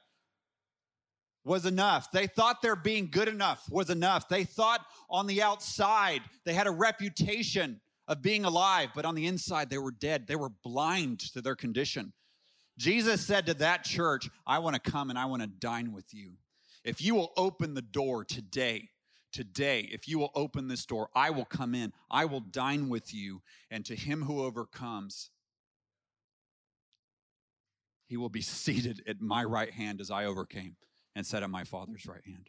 was 1.44 1.66
enough. 1.66 2.10
They 2.10 2.26
thought 2.26 2.62
their 2.62 2.76
being 2.76 3.08
good 3.10 3.28
enough 3.28 3.64
was 3.70 3.90
enough. 3.90 4.28
They 4.28 4.44
thought 4.44 4.84
on 5.10 5.26
the 5.26 5.42
outside 5.42 6.22
they 6.44 6.54
had 6.54 6.66
a 6.66 6.72
reputation 6.72 7.80
of 8.08 8.22
being 8.22 8.44
alive, 8.44 8.90
but 8.94 9.04
on 9.04 9.14
the 9.14 9.26
inside 9.26 9.70
they 9.70 9.78
were 9.78 9.92
dead. 9.92 10.26
They 10.26 10.36
were 10.36 10.50
blind 10.62 11.20
to 11.32 11.40
their 11.40 11.56
condition. 11.56 12.12
Jesus 12.78 13.24
said 13.24 13.46
to 13.46 13.54
that 13.54 13.84
church, 13.84 14.28
I 14.46 14.58
want 14.58 14.74
to 14.82 14.90
come 14.90 15.10
and 15.10 15.18
I 15.18 15.26
want 15.26 15.42
to 15.42 15.48
dine 15.48 15.92
with 15.92 16.12
you. 16.12 16.32
If 16.82 17.00
you 17.00 17.14
will 17.14 17.32
open 17.36 17.74
the 17.74 17.82
door 17.82 18.24
today, 18.24 18.88
today, 19.34 19.88
if 19.90 20.06
you 20.06 20.18
will 20.18 20.30
open 20.34 20.68
this 20.68 20.86
door, 20.86 21.08
I 21.14 21.30
will 21.30 21.44
come 21.44 21.74
in. 21.74 21.92
I 22.10 22.24
will 22.24 22.40
dine 22.40 22.88
with 22.88 23.12
you. 23.12 23.42
And 23.70 23.84
to 23.86 23.96
him 23.96 24.22
who 24.22 24.42
overcomes, 24.42 25.30
he 28.06 28.16
will 28.16 28.28
be 28.28 28.40
seated 28.62 29.02
at 29.06 29.20
my 29.20 29.44
right 29.44 29.72
hand 29.72 30.00
as 30.00 30.10
I 30.10 30.24
overcame 30.24 30.76
and 31.16 31.26
sat 31.26 31.42
at 31.42 31.50
my 31.50 31.64
Father's 31.64 32.06
right 32.06 32.24
hand. 32.24 32.48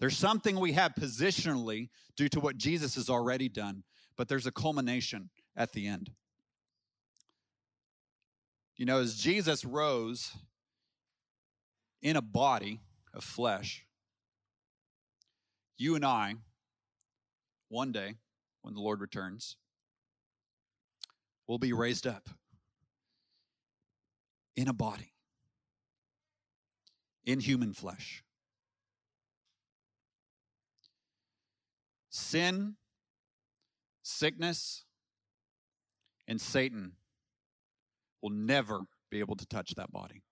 There's 0.00 0.16
something 0.16 0.58
we 0.58 0.72
have 0.72 0.94
positionally 0.98 1.90
due 2.16 2.28
to 2.30 2.40
what 2.40 2.56
Jesus 2.56 2.96
has 2.96 3.08
already 3.08 3.48
done, 3.48 3.84
but 4.16 4.28
there's 4.28 4.46
a 4.46 4.52
culmination 4.52 5.30
at 5.56 5.72
the 5.72 5.86
end. 5.86 6.10
You 8.76 8.86
know, 8.86 8.98
as 9.00 9.14
Jesus 9.14 9.64
rose 9.64 10.32
in 12.02 12.16
a 12.16 12.22
body 12.22 12.80
of 13.12 13.22
flesh, 13.22 13.84
you 15.76 15.94
and 15.94 16.04
I, 16.04 16.34
one 17.68 17.92
day, 17.92 18.14
when 18.62 18.74
the 18.74 18.80
Lord 18.80 19.00
returns, 19.00 19.56
will 21.46 21.58
be 21.58 21.72
raised 21.72 22.06
up 22.06 22.28
in 24.56 24.68
a 24.68 24.72
body, 24.72 25.12
in 27.24 27.40
human 27.40 27.72
flesh. 27.72 28.22
Sin, 32.08 32.76
sickness, 34.02 34.84
and 36.28 36.40
Satan 36.40 36.92
will 38.22 38.30
never 38.30 38.80
be 39.10 39.18
able 39.18 39.36
to 39.36 39.46
touch 39.46 39.74
that 39.74 39.90
body. 39.92 40.22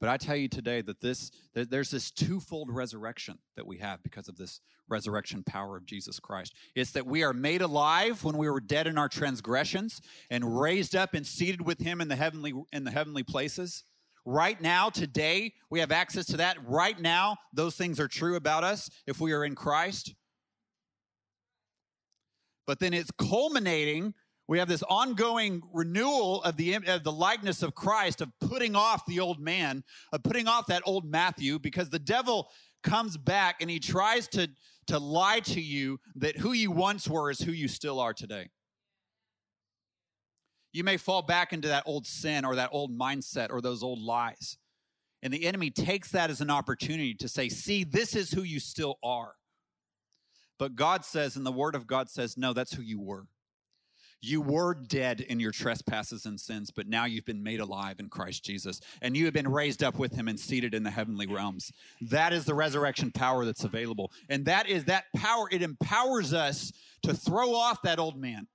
But 0.00 0.08
I 0.08 0.16
tell 0.16 0.36
you 0.36 0.48
today 0.48 0.80
that 0.82 1.00
this 1.00 1.30
there's 1.54 1.90
this 1.90 2.10
twofold 2.10 2.70
resurrection 2.70 3.38
that 3.56 3.66
we 3.66 3.78
have 3.78 4.02
because 4.02 4.28
of 4.28 4.36
this 4.36 4.60
resurrection 4.88 5.44
power 5.44 5.76
of 5.76 5.86
Jesus 5.86 6.18
Christ. 6.18 6.54
It's 6.74 6.92
that 6.92 7.06
we 7.06 7.22
are 7.22 7.34
made 7.34 7.60
alive 7.60 8.24
when 8.24 8.36
we 8.36 8.48
were 8.48 8.60
dead 8.60 8.86
in 8.86 8.98
our 8.98 9.08
transgressions 9.08 10.00
and 10.30 10.58
raised 10.58 10.96
up 10.96 11.14
and 11.14 11.26
seated 11.26 11.64
with 11.64 11.80
him 11.80 12.00
in 12.00 12.08
the 12.08 12.16
heavenly 12.16 12.54
in 12.72 12.84
the 12.84 12.90
heavenly 12.90 13.22
places. 13.22 13.84
Right 14.26 14.60
now, 14.60 14.90
today, 14.90 15.54
we 15.70 15.80
have 15.80 15.92
access 15.92 16.26
to 16.26 16.36
that. 16.38 16.56
Right 16.66 17.00
now, 17.00 17.36
those 17.54 17.74
things 17.76 17.98
are 17.98 18.08
true 18.08 18.36
about 18.36 18.64
us 18.64 18.90
if 19.06 19.20
we 19.20 19.32
are 19.32 19.44
in 19.44 19.54
Christ 19.54 20.14
but 22.70 22.78
then 22.78 22.94
it's 22.94 23.10
culminating. 23.10 24.14
We 24.50 24.58
have 24.58 24.66
this 24.66 24.82
ongoing 24.82 25.62
renewal 25.72 26.42
of 26.42 26.56
the, 26.56 26.74
of 26.74 27.04
the 27.04 27.12
likeness 27.12 27.62
of 27.62 27.76
Christ, 27.76 28.20
of 28.20 28.32
putting 28.40 28.74
off 28.74 29.06
the 29.06 29.20
old 29.20 29.38
man, 29.38 29.84
of 30.12 30.24
putting 30.24 30.48
off 30.48 30.66
that 30.66 30.82
old 30.86 31.08
Matthew, 31.08 31.60
because 31.60 31.88
the 31.88 32.00
devil 32.00 32.48
comes 32.82 33.16
back 33.16 33.58
and 33.60 33.70
he 33.70 33.78
tries 33.78 34.26
to, 34.30 34.50
to 34.88 34.98
lie 34.98 35.38
to 35.38 35.60
you 35.60 36.00
that 36.16 36.36
who 36.36 36.50
you 36.50 36.72
once 36.72 37.06
were 37.06 37.30
is 37.30 37.38
who 37.38 37.52
you 37.52 37.68
still 37.68 38.00
are 38.00 38.12
today. 38.12 38.48
You 40.72 40.82
may 40.82 40.96
fall 40.96 41.22
back 41.22 41.52
into 41.52 41.68
that 41.68 41.84
old 41.86 42.04
sin 42.04 42.44
or 42.44 42.56
that 42.56 42.70
old 42.72 42.90
mindset 42.90 43.50
or 43.52 43.60
those 43.60 43.84
old 43.84 44.00
lies. 44.00 44.58
And 45.22 45.32
the 45.32 45.46
enemy 45.46 45.70
takes 45.70 46.10
that 46.10 46.28
as 46.28 46.40
an 46.40 46.50
opportunity 46.50 47.14
to 47.14 47.28
say, 47.28 47.48
see, 47.50 47.84
this 47.84 48.16
is 48.16 48.32
who 48.32 48.42
you 48.42 48.58
still 48.58 48.98
are. 49.04 49.34
But 50.58 50.74
God 50.74 51.04
says, 51.04 51.36
and 51.36 51.46
the 51.46 51.52
word 51.52 51.76
of 51.76 51.86
God 51.86 52.10
says, 52.10 52.36
no, 52.36 52.52
that's 52.52 52.74
who 52.74 52.82
you 52.82 53.00
were. 53.00 53.26
You 54.22 54.42
were 54.42 54.74
dead 54.74 55.22
in 55.22 55.40
your 55.40 55.50
trespasses 55.50 56.26
and 56.26 56.38
sins, 56.38 56.70
but 56.70 56.86
now 56.86 57.06
you've 57.06 57.24
been 57.24 57.42
made 57.42 57.60
alive 57.60 58.00
in 58.00 58.10
Christ 58.10 58.44
Jesus, 58.44 58.80
and 59.00 59.16
you 59.16 59.24
have 59.24 59.34
been 59.34 59.48
raised 59.48 59.82
up 59.82 59.98
with 59.98 60.14
him 60.14 60.28
and 60.28 60.38
seated 60.38 60.74
in 60.74 60.82
the 60.82 60.90
heavenly 60.90 61.26
realms. 61.26 61.72
That 62.02 62.32
is 62.32 62.44
the 62.44 62.54
resurrection 62.54 63.12
power 63.12 63.46
that's 63.46 63.64
available. 63.64 64.12
And 64.28 64.44
that 64.44 64.68
is 64.68 64.84
that 64.84 65.04
power, 65.16 65.48
it 65.50 65.62
empowers 65.62 66.34
us 66.34 66.70
to 67.02 67.14
throw 67.14 67.54
off 67.54 67.80
that 67.82 67.98
old 67.98 68.18
man. 68.18 68.46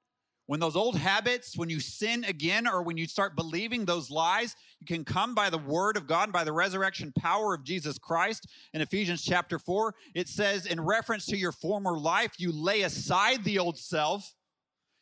When 0.47 0.59
those 0.59 0.75
old 0.75 0.95
habits, 0.95 1.57
when 1.57 1.69
you 1.69 1.79
sin 1.79 2.23
again, 2.23 2.67
or 2.67 2.83
when 2.83 2.97
you 2.97 3.07
start 3.07 3.35
believing 3.35 3.85
those 3.85 4.11
lies, 4.11 4.55
you 4.79 4.85
can 4.85 5.03
come 5.03 5.33
by 5.33 5.49
the 5.49 5.57
word 5.57 5.97
of 5.97 6.05
God, 6.05 6.31
by 6.31 6.43
the 6.43 6.53
resurrection 6.53 7.11
power 7.17 7.55
of 7.55 7.63
Jesus 7.63 7.97
Christ. 7.97 8.47
In 8.71 8.81
Ephesians 8.81 9.23
chapter 9.23 9.57
4, 9.57 9.95
it 10.13 10.27
says, 10.27 10.67
in 10.67 10.79
reference 10.79 11.25
to 11.27 11.37
your 11.37 11.51
former 11.51 11.97
life, 11.97 12.33
you 12.37 12.51
lay 12.51 12.83
aside 12.83 13.43
the 13.43 13.57
old 13.57 13.79
self 13.79 14.35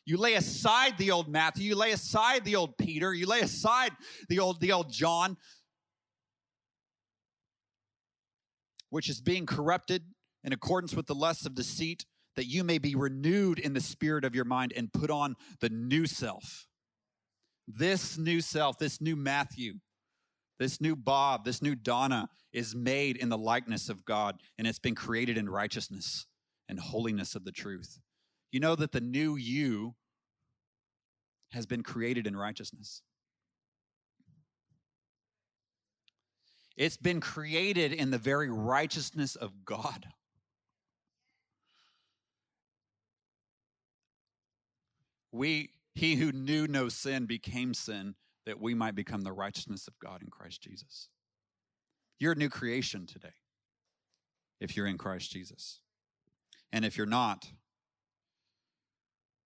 you 0.06 0.16
lay 0.16 0.34
aside 0.34 0.98
the 0.98 1.10
old 1.10 1.28
Matthew, 1.28 1.64
you 1.64 1.76
lay 1.76 1.92
aside 1.92 2.44
the 2.44 2.56
old 2.56 2.76
Peter, 2.76 3.14
you 3.14 3.26
lay 3.26 3.40
aside 3.40 3.92
the 4.28 4.38
old 4.38 4.60
the 4.60 4.72
old 4.72 4.92
John 4.92 5.36
which 8.94 9.08
is 9.08 9.20
being 9.20 9.44
corrupted 9.44 10.04
in 10.44 10.52
accordance 10.52 10.94
with 10.94 11.06
the 11.06 11.16
lusts 11.16 11.46
of 11.46 11.56
deceit 11.56 12.06
that 12.36 12.46
you 12.46 12.62
may 12.62 12.78
be 12.78 12.94
renewed 12.94 13.58
in 13.58 13.72
the 13.72 13.80
spirit 13.80 14.24
of 14.24 14.36
your 14.36 14.44
mind 14.44 14.72
and 14.76 14.92
put 14.92 15.10
on 15.10 15.34
the 15.60 15.68
new 15.68 16.06
self. 16.06 16.68
This 17.66 18.16
new 18.16 18.40
self, 18.40 18.78
this 18.78 19.00
new 19.00 19.16
Matthew, 19.16 19.74
this 20.60 20.80
new 20.80 20.94
Bob, 20.94 21.44
this 21.44 21.60
new 21.60 21.74
Donna 21.74 22.28
is 22.52 22.72
made 22.72 23.16
in 23.16 23.30
the 23.30 23.36
likeness 23.36 23.88
of 23.88 24.04
God 24.04 24.36
and 24.58 24.66
it's 24.68 24.78
been 24.78 24.94
created 24.94 25.36
in 25.36 25.50
righteousness 25.50 26.26
and 26.68 26.78
holiness 26.78 27.34
of 27.34 27.44
the 27.44 27.50
truth. 27.50 27.98
You 28.54 28.60
know 28.60 28.76
that 28.76 28.92
the 28.92 29.00
new 29.00 29.34
you 29.34 29.96
has 31.50 31.66
been 31.66 31.82
created 31.82 32.24
in 32.24 32.36
righteousness. 32.36 33.02
It's 36.76 36.96
been 36.96 37.20
created 37.20 37.92
in 37.92 38.12
the 38.12 38.18
very 38.18 38.48
righteousness 38.48 39.34
of 39.34 39.64
God. 39.64 40.06
We, 45.32 45.70
he 45.96 46.14
who 46.14 46.30
knew 46.30 46.68
no 46.68 46.88
sin 46.88 47.26
became 47.26 47.74
sin 47.74 48.14
that 48.46 48.60
we 48.60 48.72
might 48.72 48.94
become 48.94 49.22
the 49.22 49.32
righteousness 49.32 49.88
of 49.88 49.98
God 49.98 50.22
in 50.22 50.28
Christ 50.28 50.62
Jesus. 50.62 51.08
You're 52.20 52.34
a 52.34 52.36
new 52.36 52.50
creation 52.50 53.06
today 53.06 53.34
if 54.60 54.76
you're 54.76 54.86
in 54.86 54.96
Christ 54.96 55.32
Jesus. 55.32 55.80
And 56.72 56.84
if 56.84 56.96
you're 56.96 57.04
not, 57.04 57.48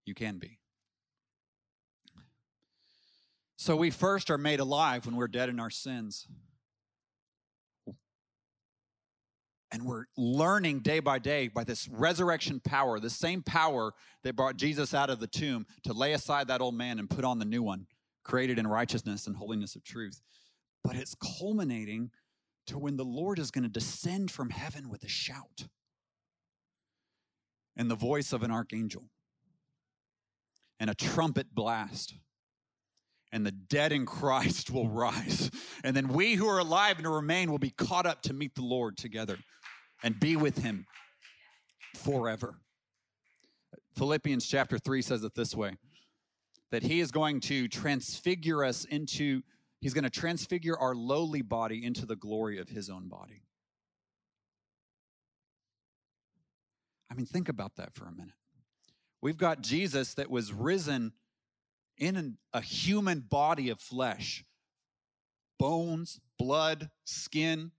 you 0.08 0.14
can 0.14 0.38
be. 0.38 0.58
So 3.56 3.76
we 3.76 3.90
first 3.90 4.30
are 4.30 4.38
made 4.38 4.60
alive 4.60 5.04
when 5.04 5.16
we're 5.16 5.28
dead 5.28 5.48
in 5.48 5.60
our 5.60 5.70
sins. 5.70 6.26
And 9.70 9.84
we're 9.84 10.04
learning 10.16 10.80
day 10.80 11.00
by 11.00 11.18
day 11.18 11.48
by 11.48 11.64
this 11.64 11.88
resurrection 11.88 12.60
power, 12.60 12.98
the 12.98 13.10
same 13.10 13.42
power 13.42 13.92
that 14.22 14.34
brought 14.34 14.56
Jesus 14.56 14.94
out 14.94 15.10
of 15.10 15.20
the 15.20 15.26
tomb 15.26 15.66
to 15.82 15.92
lay 15.92 16.14
aside 16.14 16.48
that 16.48 16.62
old 16.62 16.74
man 16.74 16.98
and 16.98 17.10
put 17.10 17.24
on 17.24 17.38
the 17.38 17.44
new 17.44 17.62
one, 17.62 17.86
created 18.24 18.58
in 18.58 18.66
righteousness 18.66 19.26
and 19.26 19.36
holiness 19.36 19.76
of 19.76 19.84
truth. 19.84 20.22
But 20.82 20.96
it's 20.96 21.14
culminating 21.38 22.12
to 22.68 22.78
when 22.78 22.96
the 22.96 23.04
Lord 23.04 23.38
is 23.38 23.50
going 23.50 23.64
to 23.64 23.68
descend 23.68 24.30
from 24.30 24.50
heaven 24.50 24.88
with 24.88 25.04
a 25.04 25.08
shout 25.08 25.66
and 27.76 27.90
the 27.90 27.94
voice 27.94 28.32
of 28.32 28.42
an 28.42 28.50
archangel 28.50 29.10
and 30.80 30.90
a 30.90 30.94
trumpet 30.94 31.54
blast. 31.54 32.14
And 33.30 33.44
the 33.44 33.52
dead 33.52 33.92
in 33.92 34.06
Christ 34.06 34.70
will 34.72 34.88
rise. 34.88 35.50
And 35.84 35.96
then 35.96 36.08
we 36.08 36.34
who 36.34 36.48
are 36.48 36.58
alive 36.58 36.98
and 36.98 37.06
remain 37.06 37.50
will 37.50 37.58
be 37.58 37.70
caught 37.70 38.06
up 38.06 38.22
to 38.22 38.32
meet 38.32 38.54
the 38.54 38.62
Lord 38.62 38.96
together 38.96 39.38
and 40.02 40.18
be 40.18 40.36
with 40.36 40.58
him 40.58 40.86
forever. 41.94 42.54
Philippians 43.96 44.46
chapter 44.46 44.78
3 44.78 45.02
says 45.02 45.24
it 45.24 45.34
this 45.34 45.54
way 45.54 45.76
that 46.70 46.82
he 46.82 47.00
is 47.00 47.10
going 47.10 47.40
to 47.40 47.66
transfigure 47.66 48.62
us 48.62 48.84
into, 48.84 49.42
he's 49.80 49.94
going 49.94 50.04
to 50.04 50.10
transfigure 50.10 50.76
our 50.78 50.94
lowly 50.94 51.40
body 51.40 51.84
into 51.84 52.04
the 52.04 52.16
glory 52.16 52.58
of 52.58 52.68
his 52.68 52.90
own 52.90 53.08
body. 53.08 53.42
I 57.10 57.14
mean, 57.14 57.24
think 57.24 57.48
about 57.48 57.76
that 57.76 57.94
for 57.94 58.04
a 58.04 58.12
minute. 58.12 58.34
We've 59.20 59.36
got 59.36 59.62
Jesus 59.62 60.14
that 60.14 60.30
was 60.30 60.52
risen 60.52 61.12
in 61.96 62.16
an, 62.16 62.38
a 62.52 62.60
human 62.60 63.20
body 63.20 63.70
of 63.70 63.80
flesh 63.80 64.44
bones, 65.58 66.20
blood, 66.38 66.88
skin, 67.04 67.72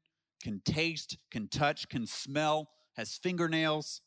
can 0.43 0.61
taste, 0.65 1.17
can 1.31 1.47
touch, 1.47 1.87
can 1.87 2.05
smell, 2.05 2.69
has 2.97 3.17
fingernails. 3.17 4.01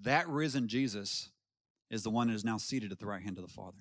That 0.00 0.28
risen 0.28 0.66
Jesus 0.66 1.30
is 1.90 2.02
the 2.02 2.10
one 2.10 2.26
that 2.26 2.34
is 2.34 2.44
now 2.44 2.56
seated 2.56 2.90
at 2.90 2.98
the 2.98 3.06
right 3.06 3.22
hand 3.22 3.38
of 3.38 3.46
the 3.46 3.52
Father. 3.52 3.78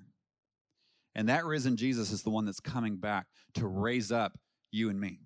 And 1.16 1.28
that 1.30 1.46
risen 1.46 1.78
Jesus 1.78 2.12
is 2.12 2.22
the 2.22 2.30
one 2.30 2.46
that's 2.46 2.60
coming 2.60 2.98
back 2.98 3.26
to 3.56 3.66
raise 3.66 4.12
up 4.12 4.38
you 4.72 4.90
and 4.90 5.00
me 5.00 5.20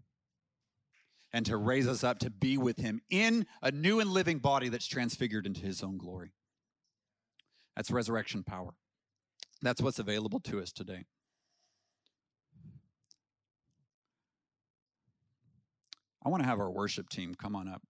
and 1.36 1.46
to 1.46 1.58
raise 1.58 1.86
us 1.86 2.02
up 2.02 2.18
to 2.18 2.30
be 2.30 2.58
with 2.58 2.78
him 2.78 3.02
in 3.10 3.46
a 3.62 3.70
new 3.70 4.00
and 4.00 4.10
living 4.10 4.40
body 4.40 4.70
that's 4.70 4.88
transfigured 4.88 5.46
into 5.46 5.60
his 5.60 5.84
own 5.84 5.98
glory. 5.98 6.32
That's 7.76 7.92
resurrection 7.92 8.42
power. 8.42 8.74
That's 9.62 9.82
what's 9.82 10.00
available 10.00 10.40
to 10.40 10.62
us 10.62 10.72
today. 10.72 11.04
I 16.26 16.30
want 16.30 16.42
to 16.42 16.48
have 16.48 16.62
our 16.62 16.72
worship 16.72 17.10
team 17.10 17.36
come 17.36 17.54
on 17.54 17.68
up. 17.68 17.82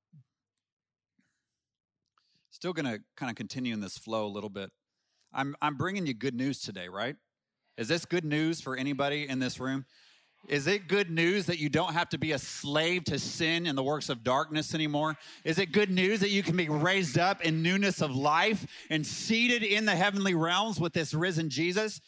Still 2.49 2.73
going 2.73 2.88
to 2.88 2.99
kind 3.15 3.29
of 3.29 3.36
continue 3.36 3.75
in 3.75 3.79
this 3.79 3.95
flow 3.95 4.25
a 4.25 4.27
little 4.27 4.49
bit. 4.49 4.71
I'm, 5.31 5.55
I'm 5.62 5.75
bringing 5.75 6.08
you 6.08 6.15
good 6.15 6.34
news 6.34 6.62
today, 6.62 6.88
right? 6.88 7.15
Is 7.77 7.89
this 7.89 8.05
good 8.05 8.25
news 8.25 8.60
for 8.60 8.75
anybody 8.75 9.29
in 9.29 9.38
this 9.38 9.60
room? 9.60 9.86
Is 10.47 10.67
it 10.67 10.88
good 10.88 11.10
news 11.10 11.47
that 11.47 11.60
you 11.60 11.69
don't 11.69 11.93
have 11.93 12.10
to 12.10 12.17
be 12.17 12.31
a 12.31 12.39
slave 12.39 13.03
to 13.05 13.17
sin 13.17 13.65
and 13.65 13.77
the 13.77 13.84
works 13.84 14.10
of 14.10 14.23
darkness 14.23 14.73
anymore? 14.75 15.15
Is 15.43 15.58
it 15.58 15.71
good 15.71 15.89
news 15.89 16.19
that 16.19 16.29
you 16.29 16.43
can 16.43 16.55
be 16.55 16.69
raised 16.69 17.17
up 17.17 17.41
in 17.41 17.63
newness 17.63 18.01
of 18.01 18.15
life 18.15 18.65
and 18.89 19.05
seated 19.05 19.63
in 19.63 19.86
the 19.86 19.95
heavenly 19.95 20.36
realms 20.36 20.79
with 20.79 20.93
this 20.93 21.13
risen 21.13 21.49
Jesus? 21.49 21.99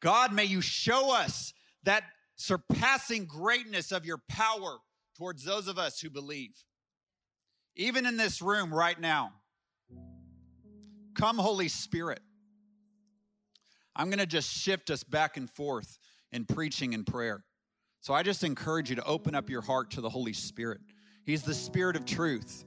God, 0.00 0.32
may 0.32 0.44
you 0.44 0.60
show 0.60 1.14
us 1.14 1.52
that 1.82 2.04
surpassing 2.36 3.26
greatness 3.26 3.92
of 3.92 4.06
your 4.06 4.18
power 4.28 4.78
towards 5.16 5.44
those 5.44 5.68
of 5.68 5.78
us 5.78 6.00
who 6.00 6.10
believe. 6.10 6.54
Even 7.76 8.06
in 8.06 8.16
this 8.16 8.40
room 8.40 8.72
right 8.72 8.98
now, 8.98 9.32
come, 11.14 11.38
Holy 11.38 11.68
Spirit. 11.68 12.20
I'm 13.94 14.06
going 14.06 14.18
to 14.18 14.26
just 14.26 14.50
shift 14.50 14.90
us 14.90 15.04
back 15.04 15.36
and 15.36 15.50
forth 15.50 15.98
in 16.32 16.44
preaching 16.44 16.94
and 16.94 17.06
prayer. 17.06 17.44
So 18.00 18.14
I 18.14 18.22
just 18.22 18.44
encourage 18.44 18.90
you 18.90 18.96
to 18.96 19.04
open 19.04 19.34
up 19.34 19.50
your 19.50 19.62
heart 19.62 19.90
to 19.92 20.00
the 20.00 20.08
Holy 20.08 20.32
Spirit. 20.32 20.80
He's 21.24 21.42
the 21.42 21.54
Spirit 21.54 21.96
of 21.96 22.06
truth. 22.06 22.64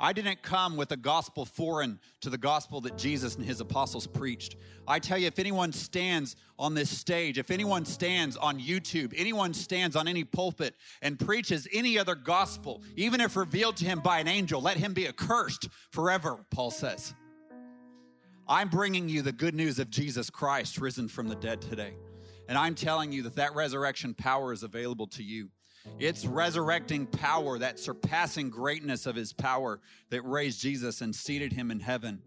I 0.00 0.12
didn't 0.12 0.42
come 0.42 0.76
with 0.76 0.90
a 0.90 0.96
gospel 0.96 1.44
foreign 1.44 2.00
to 2.20 2.28
the 2.28 2.36
gospel 2.36 2.80
that 2.80 2.98
Jesus 2.98 3.36
and 3.36 3.44
his 3.44 3.60
apostles 3.60 4.08
preached. 4.08 4.56
I 4.88 4.98
tell 4.98 5.16
you, 5.16 5.28
if 5.28 5.38
anyone 5.38 5.72
stands 5.72 6.34
on 6.58 6.74
this 6.74 6.90
stage, 6.90 7.38
if 7.38 7.52
anyone 7.52 7.84
stands 7.84 8.36
on 8.36 8.60
YouTube, 8.60 9.14
anyone 9.16 9.54
stands 9.54 9.94
on 9.94 10.08
any 10.08 10.24
pulpit 10.24 10.74
and 11.00 11.18
preaches 11.18 11.68
any 11.72 11.96
other 11.96 12.16
gospel, 12.16 12.82
even 12.96 13.20
if 13.20 13.36
revealed 13.36 13.76
to 13.76 13.84
him 13.84 14.00
by 14.00 14.18
an 14.18 14.26
angel, 14.26 14.60
let 14.60 14.76
him 14.76 14.92
be 14.92 15.06
accursed 15.06 15.68
forever, 15.90 16.44
Paul 16.50 16.72
says. 16.72 17.14
I'm 18.48 18.68
bringing 18.68 19.08
you 19.08 19.22
the 19.22 19.32
good 19.32 19.54
news 19.54 19.78
of 19.78 19.88
Jesus 19.88 20.28
Christ 20.28 20.78
risen 20.78 21.08
from 21.08 21.28
the 21.28 21.36
dead 21.36 21.62
today. 21.62 21.94
And 22.48 22.58
I'm 22.58 22.74
telling 22.74 23.12
you 23.12 23.22
that 23.22 23.36
that 23.36 23.54
resurrection 23.54 24.14
power 24.14 24.52
is 24.52 24.62
available 24.62 25.06
to 25.08 25.22
you. 25.22 25.50
It's 25.98 26.24
resurrecting 26.24 27.06
power, 27.06 27.58
that 27.58 27.78
surpassing 27.78 28.50
greatness 28.50 29.06
of 29.06 29.16
his 29.16 29.32
power 29.32 29.80
that 30.10 30.22
raised 30.22 30.60
Jesus 30.60 31.00
and 31.00 31.14
seated 31.14 31.52
him 31.52 31.70
in 31.70 31.80
heaven 31.80 32.22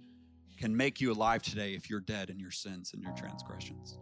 can 0.58 0.76
make 0.76 1.02
you 1.02 1.12
alive 1.12 1.42
today 1.42 1.74
if 1.74 1.90
you're 1.90 2.00
dead 2.00 2.30
in 2.30 2.40
your 2.40 2.52
sins 2.52 2.92
and 2.94 3.02
your 3.02 3.14
transgressions. 3.14 3.98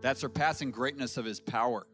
that 0.00 0.18
surpassing 0.18 0.70
greatness 0.70 1.16
of 1.16 1.24
his 1.24 1.40
power 1.40 1.86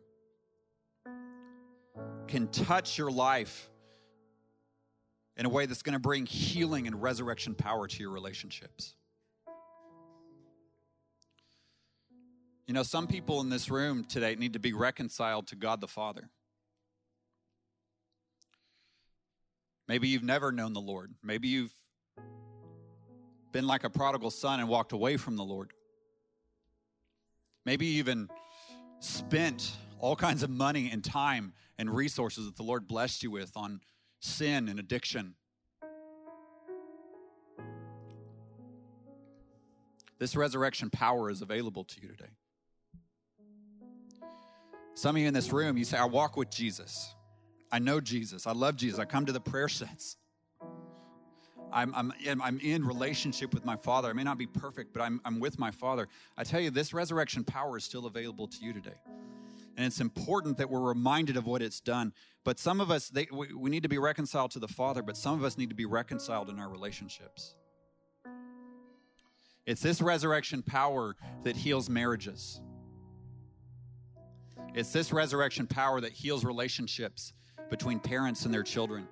can 2.26 2.48
touch 2.48 2.98
your 2.98 3.10
life 3.10 3.70
in 5.36 5.46
a 5.46 5.48
way 5.48 5.66
that's 5.66 5.82
going 5.82 5.94
to 5.94 5.98
bring 5.98 6.26
healing 6.26 6.86
and 6.86 7.00
resurrection 7.02 7.54
power 7.54 7.86
to 7.86 8.00
your 8.00 8.10
relationships. 8.10 8.94
You 12.66 12.72
know, 12.72 12.82
some 12.82 13.06
people 13.06 13.40
in 13.40 13.50
this 13.50 13.70
room 13.70 14.04
today 14.04 14.34
need 14.36 14.54
to 14.54 14.58
be 14.58 14.72
reconciled 14.72 15.48
to 15.48 15.56
God 15.56 15.80
the 15.80 15.88
Father. 15.88 16.30
Maybe 19.86 20.08
you've 20.08 20.22
never 20.22 20.50
known 20.50 20.72
the 20.72 20.80
Lord. 20.80 21.12
Maybe 21.22 21.48
you've 21.48 21.74
been 23.52 23.66
like 23.66 23.84
a 23.84 23.90
prodigal 23.90 24.30
son 24.30 24.60
and 24.60 24.68
walked 24.68 24.92
away 24.92 25.18
from 25.18 25.36
the 25.36 25.44
Lord. 25.44 25.72
Maybe 27.66 27.86
you 27.86 27.98
even 27.98 28.28
spent 29.00 29.76
all 29.98 30.16
kinds 30.16 30.42
of 30.42 30.48
money 30.48 30.90
and 30.90 31.04
time 31.04 31.52
and 31.78 31.94
resources 31.94 32.46
that 32.46 32.56
the 32.56 32.62
Lord 32.62 32.86
blessed 32.86 33.22
you 33.22 33.30
with 33.30 33.52
on 33.56 33.80
sin 34.20 34.68
and 34.68 34.78
addiction. 34.78 35.34
This 40.18 40.34
resurrection 40.34 40.88
power 40.88 41.28
is 41.28 41.42
available 41.42 41.84
to 41.84 42.00
you 42.00 42.08
today. 42.08 42.30
Some 44.94 45.16
of 45.16 45.22
you 45.22 45.28
in 45.28 45.34
this 45.34 45.52
room, 45.52 45.76
you 45.76 45.84
say, 45.84 45.98
I 45.98 46.04
walk 46.04 46.36
with 46.36 46.50
Jesus. 46.50 47.14
I 47.72 47.80
know 47.80 48.00
Jesus. 48.00 48.46
I 48.46 48.52
love 48.52 48.76
Jesus. 48.76 49.00
I 49.00 49.04
come 49.04 49.26
to 49.26 49.32
the 49.32 49.40
prayer 49.40 49.68
sets. 49.68 50.16
I'm, 51.72 51.92
I'm, 51.96 52.12
I'm 52.40 52.60
in 52.60 52.84
relationship 52.84 53.52
with 53.52 53.64
my 53.64 53.74
Father. 53.74 54.08
I 54.08 54.12
may 54.12 54.22
not 54.22 54.38
be 54.38 54.46
perfect, 54.46 54.92
but 54.92 55.02
I'm, 55.02 55.20
I'm 55.24 55.40
with 55.40 55.58
my 55.58 55.72
Father. 55.72 56.06
I 56.36 56.44
tell 56.44 56.60
you, 56.60 56.70
this 56.70 56.94
resurrection 56.94 57.42
power 57.42 57.76
is 57.76 57.84
still 57.84 58.06
available 58.06 58.46
to 58.46 58.64
you 58.64 58.72
today. 58.72 58.94
And 59.76 59.84
it's 59.84 60.00
important 60.00 60.56
that 60.58 60.70
we're 60.70 60.80
reminded 60.80 61.36
of 61.36 61.46
what 61.46 61.60
it's 61.60 61.80
done. 61.80 62.12
But 62.44 62.60
some 62.60 62.80
of 62.80 62.92
us, 62.92 63.08
they, 63.08 63.26
we, 63.32 63.52
we 63.52 63.70
need 63.70 63.82
to 63.82 63.88
be 63.88 63.98
reconciled 63.98 64.52
to 64.52 64.60
the 64.60 64.68
Father, 64.68 65.02
but 65.02 65.16
some 65.16 65.34
of 65.34 65.42
us 65.42 65.58
need 65.58 65.70
to 65.70 65.74
be 65.74 65.86
reconciled 65.86 66.48
in 66.48 66.60
our 66.60 66.68
relationships. 66.68 67.56
It's 69.66 69.80
this 69.80 70.00
resurrection 70.00 70.62
power 70.62 71.16
that 71.42 71.56
heals 71.56 71.90
marriages. 71.90 72.60
It's 74.74 74.92
this 74.92 75.12
resurrection 75.12 75.68
power 75.68 76.00
that 76.00 76.12
heals 76.12 76.44
relationships 76.44 77.32
between 77.70 78.00
parents 78.00 78.44
and 78.44 78.52
their 78.52 78.64
children. 78.64 79.06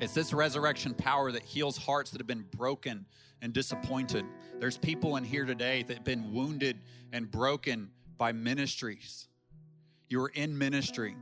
It's 0.00 0.14
this 0.14 0.32
resurrection 0.32 0.94
power 0.94 1.30
that 1.30 1.44
heals 1.44 1.76
hearts 1.76 2.10
that 2.10 2.20
have 2.20 2.26
been 2.26 2.44
broken 2.56 3.06
and 3.40 3.52
disappointed. 3.52 4.24
There's 4.58 4.76
people 4.76 5.16
in 5.16 5.22
here 5.22 5.44
today 5.44 5.84
that 5.84 5.94
have 5.94 6.04
been 6.04 6.32
wounded 6.32 6.80
and 7.12 7.30
broken 7.30 7.90
by 8.18 8.32
ministries. 8.32 9.28
You 10.08 10.18
were 10.18 10.32
in 10.34 10.58
ministry 10.58 11.14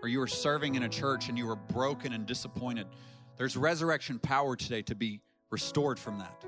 or 0.00 0.08
you 0.08 0.20
were 0.20 0.28
serving 0.28 0.76
in 0.76 0.84
a 0.84 0.88
church 0.88 1.28
and 1.28 1.36
you 1.36 1.48
were 1.48 1.56
broken 1.56 2.12
and 2.12 2.26
disappointed. 2.26 2.86
There's 3.36 3.56
resurrection 3.56 4.20
power 4.20 4.54
today 4.54 4.82
to 4.82 4.94
be 4.94 5.20
restored 5.50 5.98
from 5.98 6.20
that. 6.20 6.44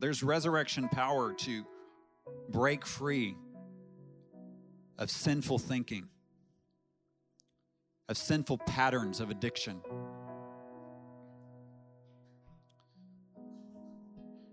There's 0.00 0.22
resurrection 0.22 0.88
power 0.88 1.34
to 1.34 1.64
break 2.48 2.86
free 2.86 3.36
of 4.98 5.10
sinful 5.10 5.58
thinking, 5.58 6.08
of 8.08 8.16
sinful 8.16 8.58
patterns 8.58 9.20
of 9.20 9.28
addiction. 9.30 9.82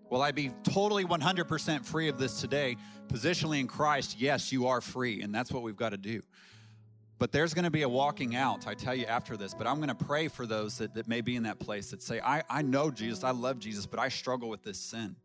Will 0.10 0.22
I 0.22 0.32
be 0.32 0.52
totally 0.64 1.06
100% 1.06 1.86
free 1.86 2.10
of 2.10 2.18
this 2.18 2.42
today? 2.42 2.76
Positionally 3.08 3.62
in 3.62 3.68
Christ, 3.68 4.20
yes, 4.20 4.52
you 4.52 4.68
are 4.68 4.82
free, 4.82 5.22
and 5.22 5.34
that's 5.34 5.52
what 5.52 5.64
we've 5.64 5.78
got 5.78 5.90
to 5.90 5.98
do. 5.98 6.24
But 7.20 7.32
there's 7.32 7.54
going 7.54 7.66
to 7.66 7.72
be 7.72 7.82
a 7.82 7.90
walking 7.90 8.36
out, 8.36 8.68
I 8.68 8.74
tell 8.74 8.94
you 8.94 9.06
after 9.06 9.38
this. 9.38 9.54
But 9.54 9.66
I'm 9.66 9.78
going 9.78 9.90
to 9.90 9.96
pray 9.96 10.28
for 10.28 10.46
those 10.46 10.78
that, 10.78 10.94
that 10.94 11.08
may 11.08 11.22
be 11.22 11.36
in 11.36 11.44
that 11.44 11.60
place 11.60 11.92
that 11.92 12.02
say, 12.02 12.20
I, 12.20 12.44
I 12.50 12.62
know 12.62 12.92
Jesus, 12.92 13.24
I 13.24 13.32
love 13.32 13.60
Jesus, 13.60 13.86
but 13.86 14.00
I 14.00 14.10
struggle 14.10 14.50
with 14.50 14.64
this 14.64 14.78
sin. 14.78 15.16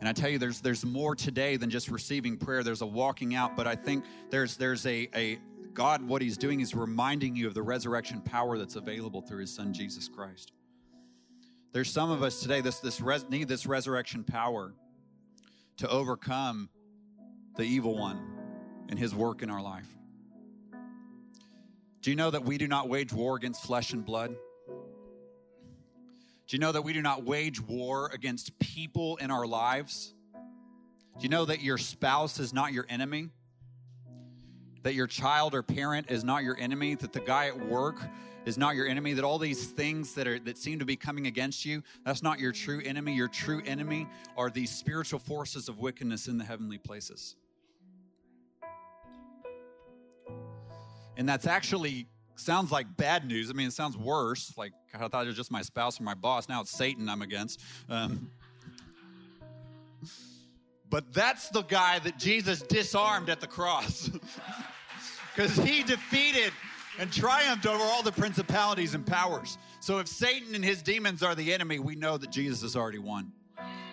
And 0.00 0.08
I 0.08 0.12
tell 0.12 0.30
you, 0.30 0.38
there's 0.38 0.60
there's 0.60 0.84
more 0.84 1.14
today 1.14 1.56
than 1.56 1.70
just 1.70 1.90
receiving 1.90 2.36
prayer. 2.36 2.62
There's 2.62 2.80
a 2.80 2.86
walking 2.86 3.34
out, 3.34 3.56
but 3.56 3.66
I 3.66 3.76
think 3.76 4.04
there's 4.30 4.56
there's 4.56 4.86
a 4.86 5.08
a 5.14 5.38
God. 5.74 6.02
What 6.02 6.22
He's 6.22 6.38
doing 6.38 6.60
is 6.60 6.74
reminding 6.74 7.36
you 7.36 7.46
of 7.46 7.54
the 7.54 7.62
resurrection 7.62 8.20
power 8.22 8.58
that's 8.58 8.76
available 8.76 9.20
through 9.20 9.40
His 9.40 9.54
Son 9.54 9.72
Jesus 9.72 10.08
Christ. 10.08 10.52
There's 11.72 11.90
some 11.90 12.10
of 12.10 12.22
us 12.22 12.40
today 12.40 12.60
this 12.62 12.80
this 12.80 13.00
res, 13.00 13.28
need 13.28 13.46
this 13.46 13.66
resurrection 13.66 14.24
power 14.24 14.72
to 15.76 15.88
overcome 15.88 16.68
the 17.56 17.62
evil 17.62 17.96
one 17.96 18.18
and 18.88 18.98
his 18.98 19.14
work 19.14 19.42
in 19.42 19.50
our 19.50 19.62
life. 19.62 19.88
Do 22.02 22.10
you 22.10 22.16
know 22.16 22.30
that 22.30 22.44
we 22.44 22.58
do 22.58 22.66
not 22.66 22.88
wage 22.88 23.12
war 23.12 23.36
against 23.36 23.62
flesh 23.62 23.92
and 23.92 24.04
blood? 24.04 24.34
Do 26.50 26.56
you 26.56 26.60
know 26.60 26.72
that 26.72 26.82
we 26.82 26.92
do 26.92 27.00
not 27.00 27.22
wage 27.22 27.60
war 27.60 28.10
against 28.12 28.58
people 28.58 29.18
in 29.18 29.30
our 29.30 29.46
lives? 29.46 30.14
Do 30.34 31.22
you 31.22 31.28
know 31.28 31.44
that 31.44 31.60
your 31.62 31.78
spouse 31.78 32.40
is 32.40 32.52
not 32.52 32.72
your 32.72 32.86
enemy? 32.88 33.28
That 34.82 34.94
your 34.94 35.06
child 35.06 35.54
or 35.54 35.62
parent 35.62 36.10
is 36.10 36.24
not 36.24 36.42
your 36.42 36.58
enemy? 36.58 36.96
That 36.96 37.12
the 37.12 37.20
guy 37.20 37.46
at 37.46 37.68
work 37.68 38.00
is 38.46 38.58
not 38.58 38.74
your 38.74 38.88
enemy? 38.88 39.12
That 39.12 39.22
all 39.22 39.38
these 39.38 39.64
things 39.64 40.14
that 40.14 40.26
are 40.26 40.40
that 40.40 40.58
seem 40.58 40.80
to 40.80 40.84
be 40.84 40.96
coming 40.96 41.28
against 41.28 41.64
you, 41.64 41.84
that's 42.04 42.20
not 42.20 42.40
your 42.40 42.50
true 42.50 42.82
enemy. 42.84 43.14
Your 43.14 43.28
true 43.28 43.62
enemy 43.64 44.08
are 44.36 44.50
these 44.50 44.72
spiritual 44.72 45.20
forces 45.20 45.68
of 45.68 45.78
wickedness 45.78 46.26
in 46.26 46.36
the 46.36 46.44
heavenly 46.44 46.78
places. 46.78 47.36
And 51.16 51.28
that's 51.28 51.46
actually 51.46 52.08
sounds 52.40 52.72
like 52.72 52.96
bad 52.96 53.26
news. 53.26 53.50
I 53.50 53.52
mean, 53.52 53.68
it 53.68 53.72
sounds 53.72 53.96
worse. 53.96 54.52
Like 54.56 54.72
I 54.94 55.08
thought 55.08 55.24
it 55.24 55.28
was 55.28 55.36
just 55.36 55.50
my 55.50 55.62
spouse 55.62 56.00
or 56.00 56.04
my 56.04 56.14
boss. 56.14 56.48
Now 56.48 56.60
it's 56.60 56.70
Satan 56.70 57.08
I'm 57.08 57.22
against. 57.22 57.60
Um, 57.88 58.30
but 60.88 61.12
that's 61.12 61.48
the 61.50 61.62
guy 61.62 62.00
that 62.00 62.18
Jesus 62.18 62.62
disarmed 62.62 63.28
at 63.30 63.40
the 63.40 63.46
cross. 63.46 64.10
Because 65.34 65.56
he 65.56 65.84
defeated 65.84 66.52
and 66.98 67.10
triumphed 67.10 67.64
over 67.64 67.82
all 67.82 68.02
the 68.02 68.12
principalities 68.12 68.94
and 68.94 69.06
powers. 69.06 69.58
So 69.78 69.98
if 69.98 70.08
Satan 70.08 70.54
and 70.54 70.64
his 70.64 70.82
demons 70.82 71.22
are 71.22 71.34
the 71.34 71.54
enemy, 71.54 71.78
we 71.78 71.94
know 71.94 72.18
that 72.18 72.30
Jesus 72.30 72.62
has 72.62 72.76
already 72.76 72.98
won. 72.98 73.32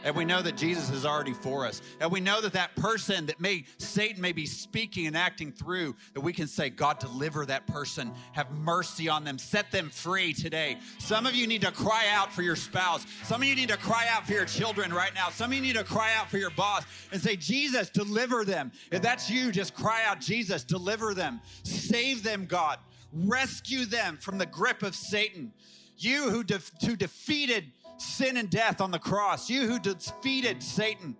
And 0.04 0.16
we 0.16 0.26
know 0.26 0.42
that 0.42 0.56
Jesus 0.56 0.90
is 0.90 1.06
already 1.06 1.34
for 1.34 1.66
us. 1.66 1.82
And 2.00 2.12
we 2.12 2.20
know 2.20 2.40
that 2.42 2.54
that 2.54 2.76
person 2.76 3.26
that 3.26 3.40
may, 3.40 3.66
Satan 3.78 4.22
may 4.22 4.32
be 4.32 4.46
speaking 4.46 5.08
and 5.08 5.18
acting 5.18 5.52
through, 5.52 5.96
that 6.14 6.22
we 6.22 6.34
can 6.34 6.48
say, 6.48 6.70
God, 6.70 7.00
deliver 7.00 7.46
that 7.46 7.68
person. 7.68 8.12
Have 8.34 8.52
mercy 8.52 9.10
on 9.10 9.24
them. 9.24 9.38
Set 9.38 9.72
them 9.72 9.90
free 9.90 10.34
today. 10.34 10.78
Some 11.00 11.26
of 11.26 11.36
you 11.36 11.48
need 11.48 11.62
to 11.62 11.72
cry 11.72 12.06
out 12.12 12.32
for 12.32 12.42
your 12.42 12.56
spouse. 12.56 13.06
Some 13.24 13.42
of 13.42 13.48
you 13.48 13.56
need 13.56 13.70
to 13.70 13.78
cry 13.78 14.08
out 14.10 14.26
for 14.26 14.34
your 14.34 14.46
children 14.46 14.94
right 14.94 15.14
now. 15.14 15.30
Some 15.30 15.52
of 15.52 15.56
you 15.56 15.62
need 15.62 15.76
to 15.76 15.84
cry 15.84 16.14
out 16.16 16.30
for 16.30 16.38
your 16.38 16.52
boss 16.52 16.84
and 17.12 17.22
say, 17.22 17.36
Jesus, 17.36 17.90
deliver 17.90 18.46
them. 18.46 18.72
If 18.92 19.02
that's 19.02 19.30
you, 19.30 19.52
just 19.52 19.74
cry 19.74 20.04
out, 20.06 20.22
Jesus, 20.22 20.64
deliver 20.64 21.14
them. 21.14 21.42
Save 21.64 22.24
them, 22.24 22.46
God. 22.46 22.80
Rescue 23.14 23.86
them 23.86 24.18
from 24.18 24.38
the 24.38 24.46
grip 24.46 24.84
of 24.84 24.96
Satan. 24.96 25.54
You 25.98 26.30
who, 26.30 26.44
de- 26.44 26.62
who 26.86 26.96
defeated 26.96 27.72
sin 27.98 28.38
and 28.38 28.50
death 28.50 28.82
on 28.82 28.92
the 28.92 29.00
cross, 29.00 29.50
you 29.50 29.68
who 29.68 29.80
defeated 29.80 30.62
Satan, 30.62 31.16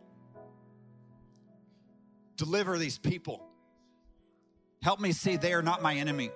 deliver 2.36 2.78
these 2.78 2.98
people. 2.98 3.44
Help 4.82 5.00
me 5.00 5.12
see 5.12 5.36
they 5.36 5.54
are 5.54 5.64
not 5.64 5.82
my 5.82 5.96
enemy. 5.96 6.30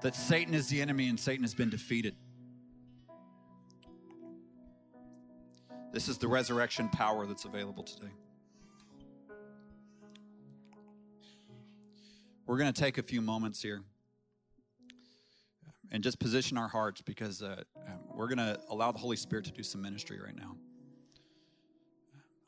That 0.00 0.14
Satan 0.14 0.54
is 0.54 0.68
the 0.68 0.80
enemy 0.80 1.08
and 1.08 1.18
Satan 1.18 1.42
has 1.44 1.54
been 1.54 1.70
defeated. 1.70 2.14
This 5.92 6.08
is 6.08 6.18
the 6.18 6.28
resurrection 6.28 6.88
power 6.88 7.26
that's 7.26 7.44
available 7.44 7.82
today. 7.82 8.12
We're 12.46 12.58
going 12.58 12.72
to 12.72 12.80
take 12.80 12.96
a 12.96 13.02
few 13.02 13.20
moments 13.20 13.60
here 13.60 13.82
and 15.90 16.00
just 16.04 16.20
position 16.20 16.56
our 16.56 16.68
hearts 16.68 17.00
because 17.00 17.42
uh, 17.42 17.64
um, 17.88 17.98
we're 18.14 18.28
going 18.28 18.38
to 18.38 18.60
allow 18.70 18.92
the 18.92 18.98
Holy 18.98 19.16
Spirit 19.16 19.46
to 19.46 19.50
do 19.50 19.64
some 19.64 19.82
ministry 19.82 20.20
right 20.24 20.36
now. 20.36 20.54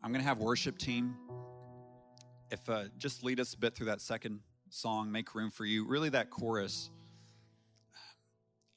I'm 0.01 0.13
going 0.13 0.23
to 0.23 0.29
have 0.29 0.39
worship 0.39 0.79
team. 0.79 1.17
If 2.53 2.69
uh, 2.69 2.85
just 2.97 3.25
lead 3.25 3.41
us 3.41 3.55
a 3.55 3.59
bit 3.59 3.75
through 3.75 3.87
that 3.87 4.01
second 4.01 4.39
song, 4.71 5.11
make 5.11 5.35
room 5.35 5.51
for 5.51 5.65
you. 5.65 5.85
Really, 5.85 6.11
that 6.11 6.31
chorus. 6.31 6.91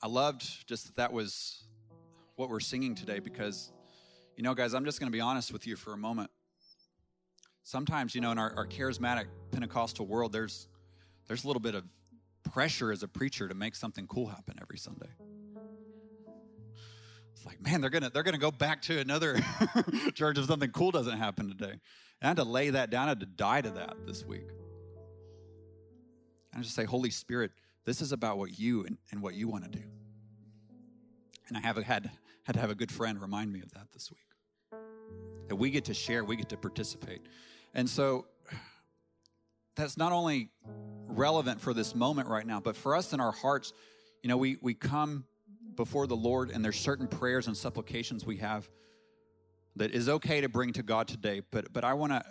I 0.02 0.08
loved 0.08 0.68
just 0.68 0.88
that 0.88 0.96
that 0.96 1.14
was 1.14 1.66
what 2.36 2.50
we're 2.50 2.60
singing 2.60 2.96
today 2.96 3.20
because, 3.20 3.72
you 4.38 4.42
know, 4.44 4.56
guys, 4.56 4.74
I'm 4.74 4.86
just 4.86 5.00
going 5.00 5.12
to 5.12 5.16
be 5.16 5.22
honest 5.22 5.54
with 5.54 5.68
you 5.68 5.76
for 5.76 5.94
a 5.94 5.98
moment. 5.98 6.32
Sometimes, 7.64 8.16
you 8.16 8.22
know, 8.22 8.32
in 8.32 8.40
our, 8.40 8.52
our 8.56 8.66
charismatic 8.66 9.26
Pentecostal 9.52 10.08
world, 10.08 10.32
there's 10.32 10.68
there's 11.28 11.44
a 11.44 11.48
little 11.48 11.62
bit 11.62 11.76
of 11.76 11.84
pressure 12.44 12.92
as 12.92 13.04
a 13.04 13.08
preacher 13.08 13.48
to 13.48 13.54
make 13.54 13.76
something 13.76 14.08
cool 14.08 14.28
happen 14.28 14.58
every 14.62 14.78
Sunday. 14.78 15.10
It's 17.34 17.46
like, 17.46 17.62
man, 17.62 17.82
they're 17.82 17.90
gonna 17.90 18.10
they're 18.10 18.24
gonna 18.24 18.38
go 18.38 18.52
back 18.52 18.82
to 18.84 19.00
another 19.00 19.40
church 20.14 20.38
if 20.38 20.46
something 20.46 20.72
cool 20.72 20.92
doesn't 20.92 21.18
happen 21.18 21.48
today. 21.48 21.72
And 21.72 21.80
I 22.22 22.28
had 22.28 22.38
to 22.38 22.44
lay 22.44 22.70
that 22.72 22.90
down. 22.90 23.06
I 23.06 23.10
had 23.10 23.20
to 23.22 23.26
die 23.26 23.62
to 23.62 23.72
that 23.72 23.96
this 24.06 24.24
week. 24.26 24.48
And 26.52 26.60
I 26.60 26.62
just 26.62 26.76
say, 26.76 26.84
Holy 26.84 27.10
Spirit, 27.10 27.52
this 27.86 28.02
is 28.02 28.12
about 28.12 28.38
what 28.38 28.60
you 28.60 28.86
and, 28.86 28.98
and 29.12 29.22
what 29.22 29.34
you 29.34 29.48
want 29.48 29.64
to 29.64 29.70
do. 29.70 29.84
And 31.48 31.58
I 31.58 31.62
have 31.62 31.78
had 31.78 32.12
had 32.44 32.54
to 32.54 32.60
have 32.60 32.70
a 32.70 32.76
good 32.76 32.92
friend 32.92 33.22
remind 33.22 33.52
me 33.52 33.62
of 33.62 33.72
that 33.72 33.92
this 33.92 34.12
week. 34.12 34.80
That 35.48 35.56
we 35.56 35.72
get 35.72 35.86
to 35.86 35.94
share, 35.94 36.24
we 36.24 36.36
get 36.36 36.50
to 36.50 36.58
participate. 36.58 37.22
And 37.74 37.90
so 37.90 38.26
that's 39.82 39.98
not 39.98 40.12
only 40.12 40.50
relevant 41.08 41.60
for 41.60 41.74
this 41.74 41.96
moment 41.96 42.28
right 42.28 42.46
now, 42.46 42.60
but 42.60 42.76
for 42.78 42.96
us 42.96 43.14
in 43.14 43.20
our 43.20 43.32
hearts, 43.32 43.74
you 44.22 44.30
know, 44.30 44.38
we, 44.38 44.58
we 44.62 44.74
come 44.74 45.26
before 45.76 46.06
the 46.06 46.16
Lord 46.16 46.52
and 46.52 46.64
there's 46.64 46.80
certain 46.80 47.08
prayers 47.08 47.48
and 47.48 47.58
supplications 47.58 48.26
we 48.26 48.38
have 48.38 48.70
that 49.76 49.92
is 49.92 50.08
okay 50.08 50.42
to 50.42 50.50
bring 50.50 50.74
to 50.74 50.84
God 50.84 51.08
today. 51.08 51.42
But 51.50 51.74
but 51.74 51.84
I 51.84 51.94
want 51.94 52.12
to 52.12 52.24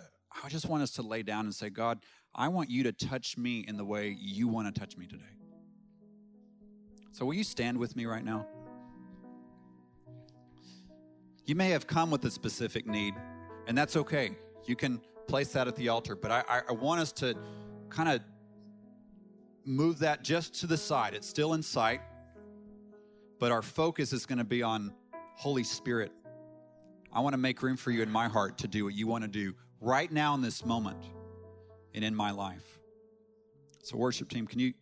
I 0.43 0.47
just 0.47 0.67
want 0.67 0.83
us 0.83 0.91
to 0.91 1.01
lay 1.01 1.23
down 1.23 1.45
and 1.45 1.53
say, 1.53 1.69
God, 1.69 1.99
I 2.33 2.47
want 2.47 2.69
you 2.69 2.83
to 2.83 2.93
touch 2.93 3.37
me 3.37 3.65
in 3.67 3.75
the 3.75 3.85
way 3.85 4.15
you 4.17 4.47
want 4.47 4.73
to 4.73 4.79
touch 4.79 4.95
me 4.95 5.05
today. 5.05 5.23
So 7.11 7.25
will 7.25 7.33
you 7.33 7.43
stand 7.43 7.77
with 7.77 7.95
me 7.95 8.05
right 8.05 8.23
now? 8.23 8.45
You 11.45 11.55
may 11.55 11.71
have 11.71 11.85
come 11.85 12.11
with 12.11 12.23
a 12.23 12.31
specific 12.31 12.87
need, 12.87 13.15
and 13.67 13.77
that's 13.77 13.97
okay. 13.97 14.37
You 14.65 14.77
can 14.77 15.01
place 15.31 15.53
that 15.53 15.65
at 15.65 15.77
the 15.77 15.87
altar, 15.87 16.13
but 16.13 16.29
I, 16.29 16.61
I 16.67 16.73
want 16.73 16.99
us 16.99 17.13
to 17.13 17.37
kind 17.89 18.09
of 18.09 18.19
move 19.63 19.99
that 19.99 20.23
just 20.23 20.59
to 20.59 20.67
the 20.67 20.75
side. 20.75 21.13
It's 21.13 21.25
still 21.25 21.53
in 21.53 21.63
sight, 21.63 22.01
but 23.39 23.49
our 23.49 23.61
focus 23.61 24.11
is 24.11 24.25
going 24.25 24.39
to 24.39 24.43
be 24.43 24.61
on 24.61 24.93
Holy 25.35 25.63
Spirit. 25.63 26.11
I 27.13 27.21
want 27.21 27.31
to 27.31 27.37
make 27.37 27.63
room 27.63 27.77
for 27.77 27.91
you 27.91 28.01
in 28.01 28.11
my 28.11 28.27
heart 28.27 28.57
to 28.57 28.67
do 28.67 28.83
what 28.83 28.93
you 28.93 29.07
want 29.07 29.23
to 29.23 29.29
do 29.29 29.53
right 29.79 30.11
now 30.11 30.35
in 30.35 30.41
this 30.41 30.65
moment 30.65 31.01
and 31.93 32.03
in 32.03 32.13
my 32.13 32.31
life. 32.31 32.79
So, 33.83 33.95
worship 33.95 34.27
team, 34.27 34.45
can 34.45 34.59
you 34.59 34.73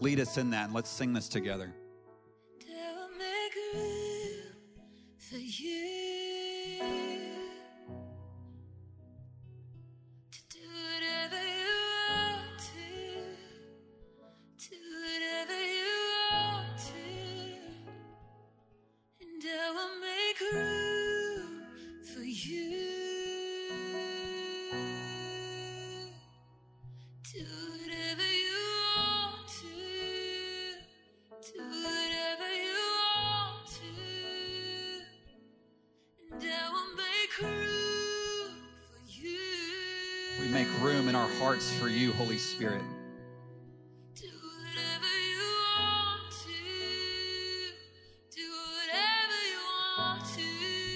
lead 0.00 0.18
us 0.18 0.38
in 0.38 0.48
that 0.52 0.64
and 0.64 0.72
let's 0.72 0.88
sing 0.88 1.12
this 1.12 1.28
together? 1.28 1.74
for 5.18 5.36
you. 5.36 6.03
Spirit. 42.54 42.82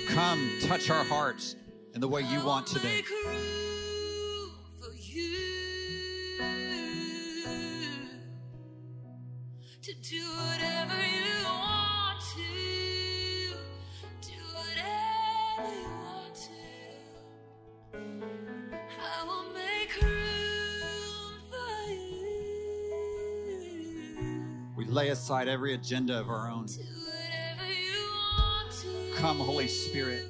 Come, 0.07 0.51
touch 0.63 0.89
our 0.91 1.03
hearts 1.03 1.57
in 1.95 2.01
the 2.01 2.07
way 2.07 2.23
you 2.23 2.45
want 2.45 2.69
today. 2.69 3.03
Lay 24.99 25.11
aside 25.11 25.47
every 25.47 25.75
agenda 25.75 26.19
of 26.19 26.29
our 26.29 26.51
own. 26.51 26.67
Come, 29.15 29.39
Holy 29.39 29.69
Spirit. 29.69 30.27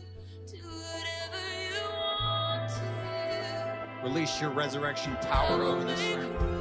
Release 4.05 4.39
your 4.43 4.51
resurrection 4.51 5.17
power 5.23 5.63
over 5.63 5.85
this 5.85 6.03
room. 6.15 6.58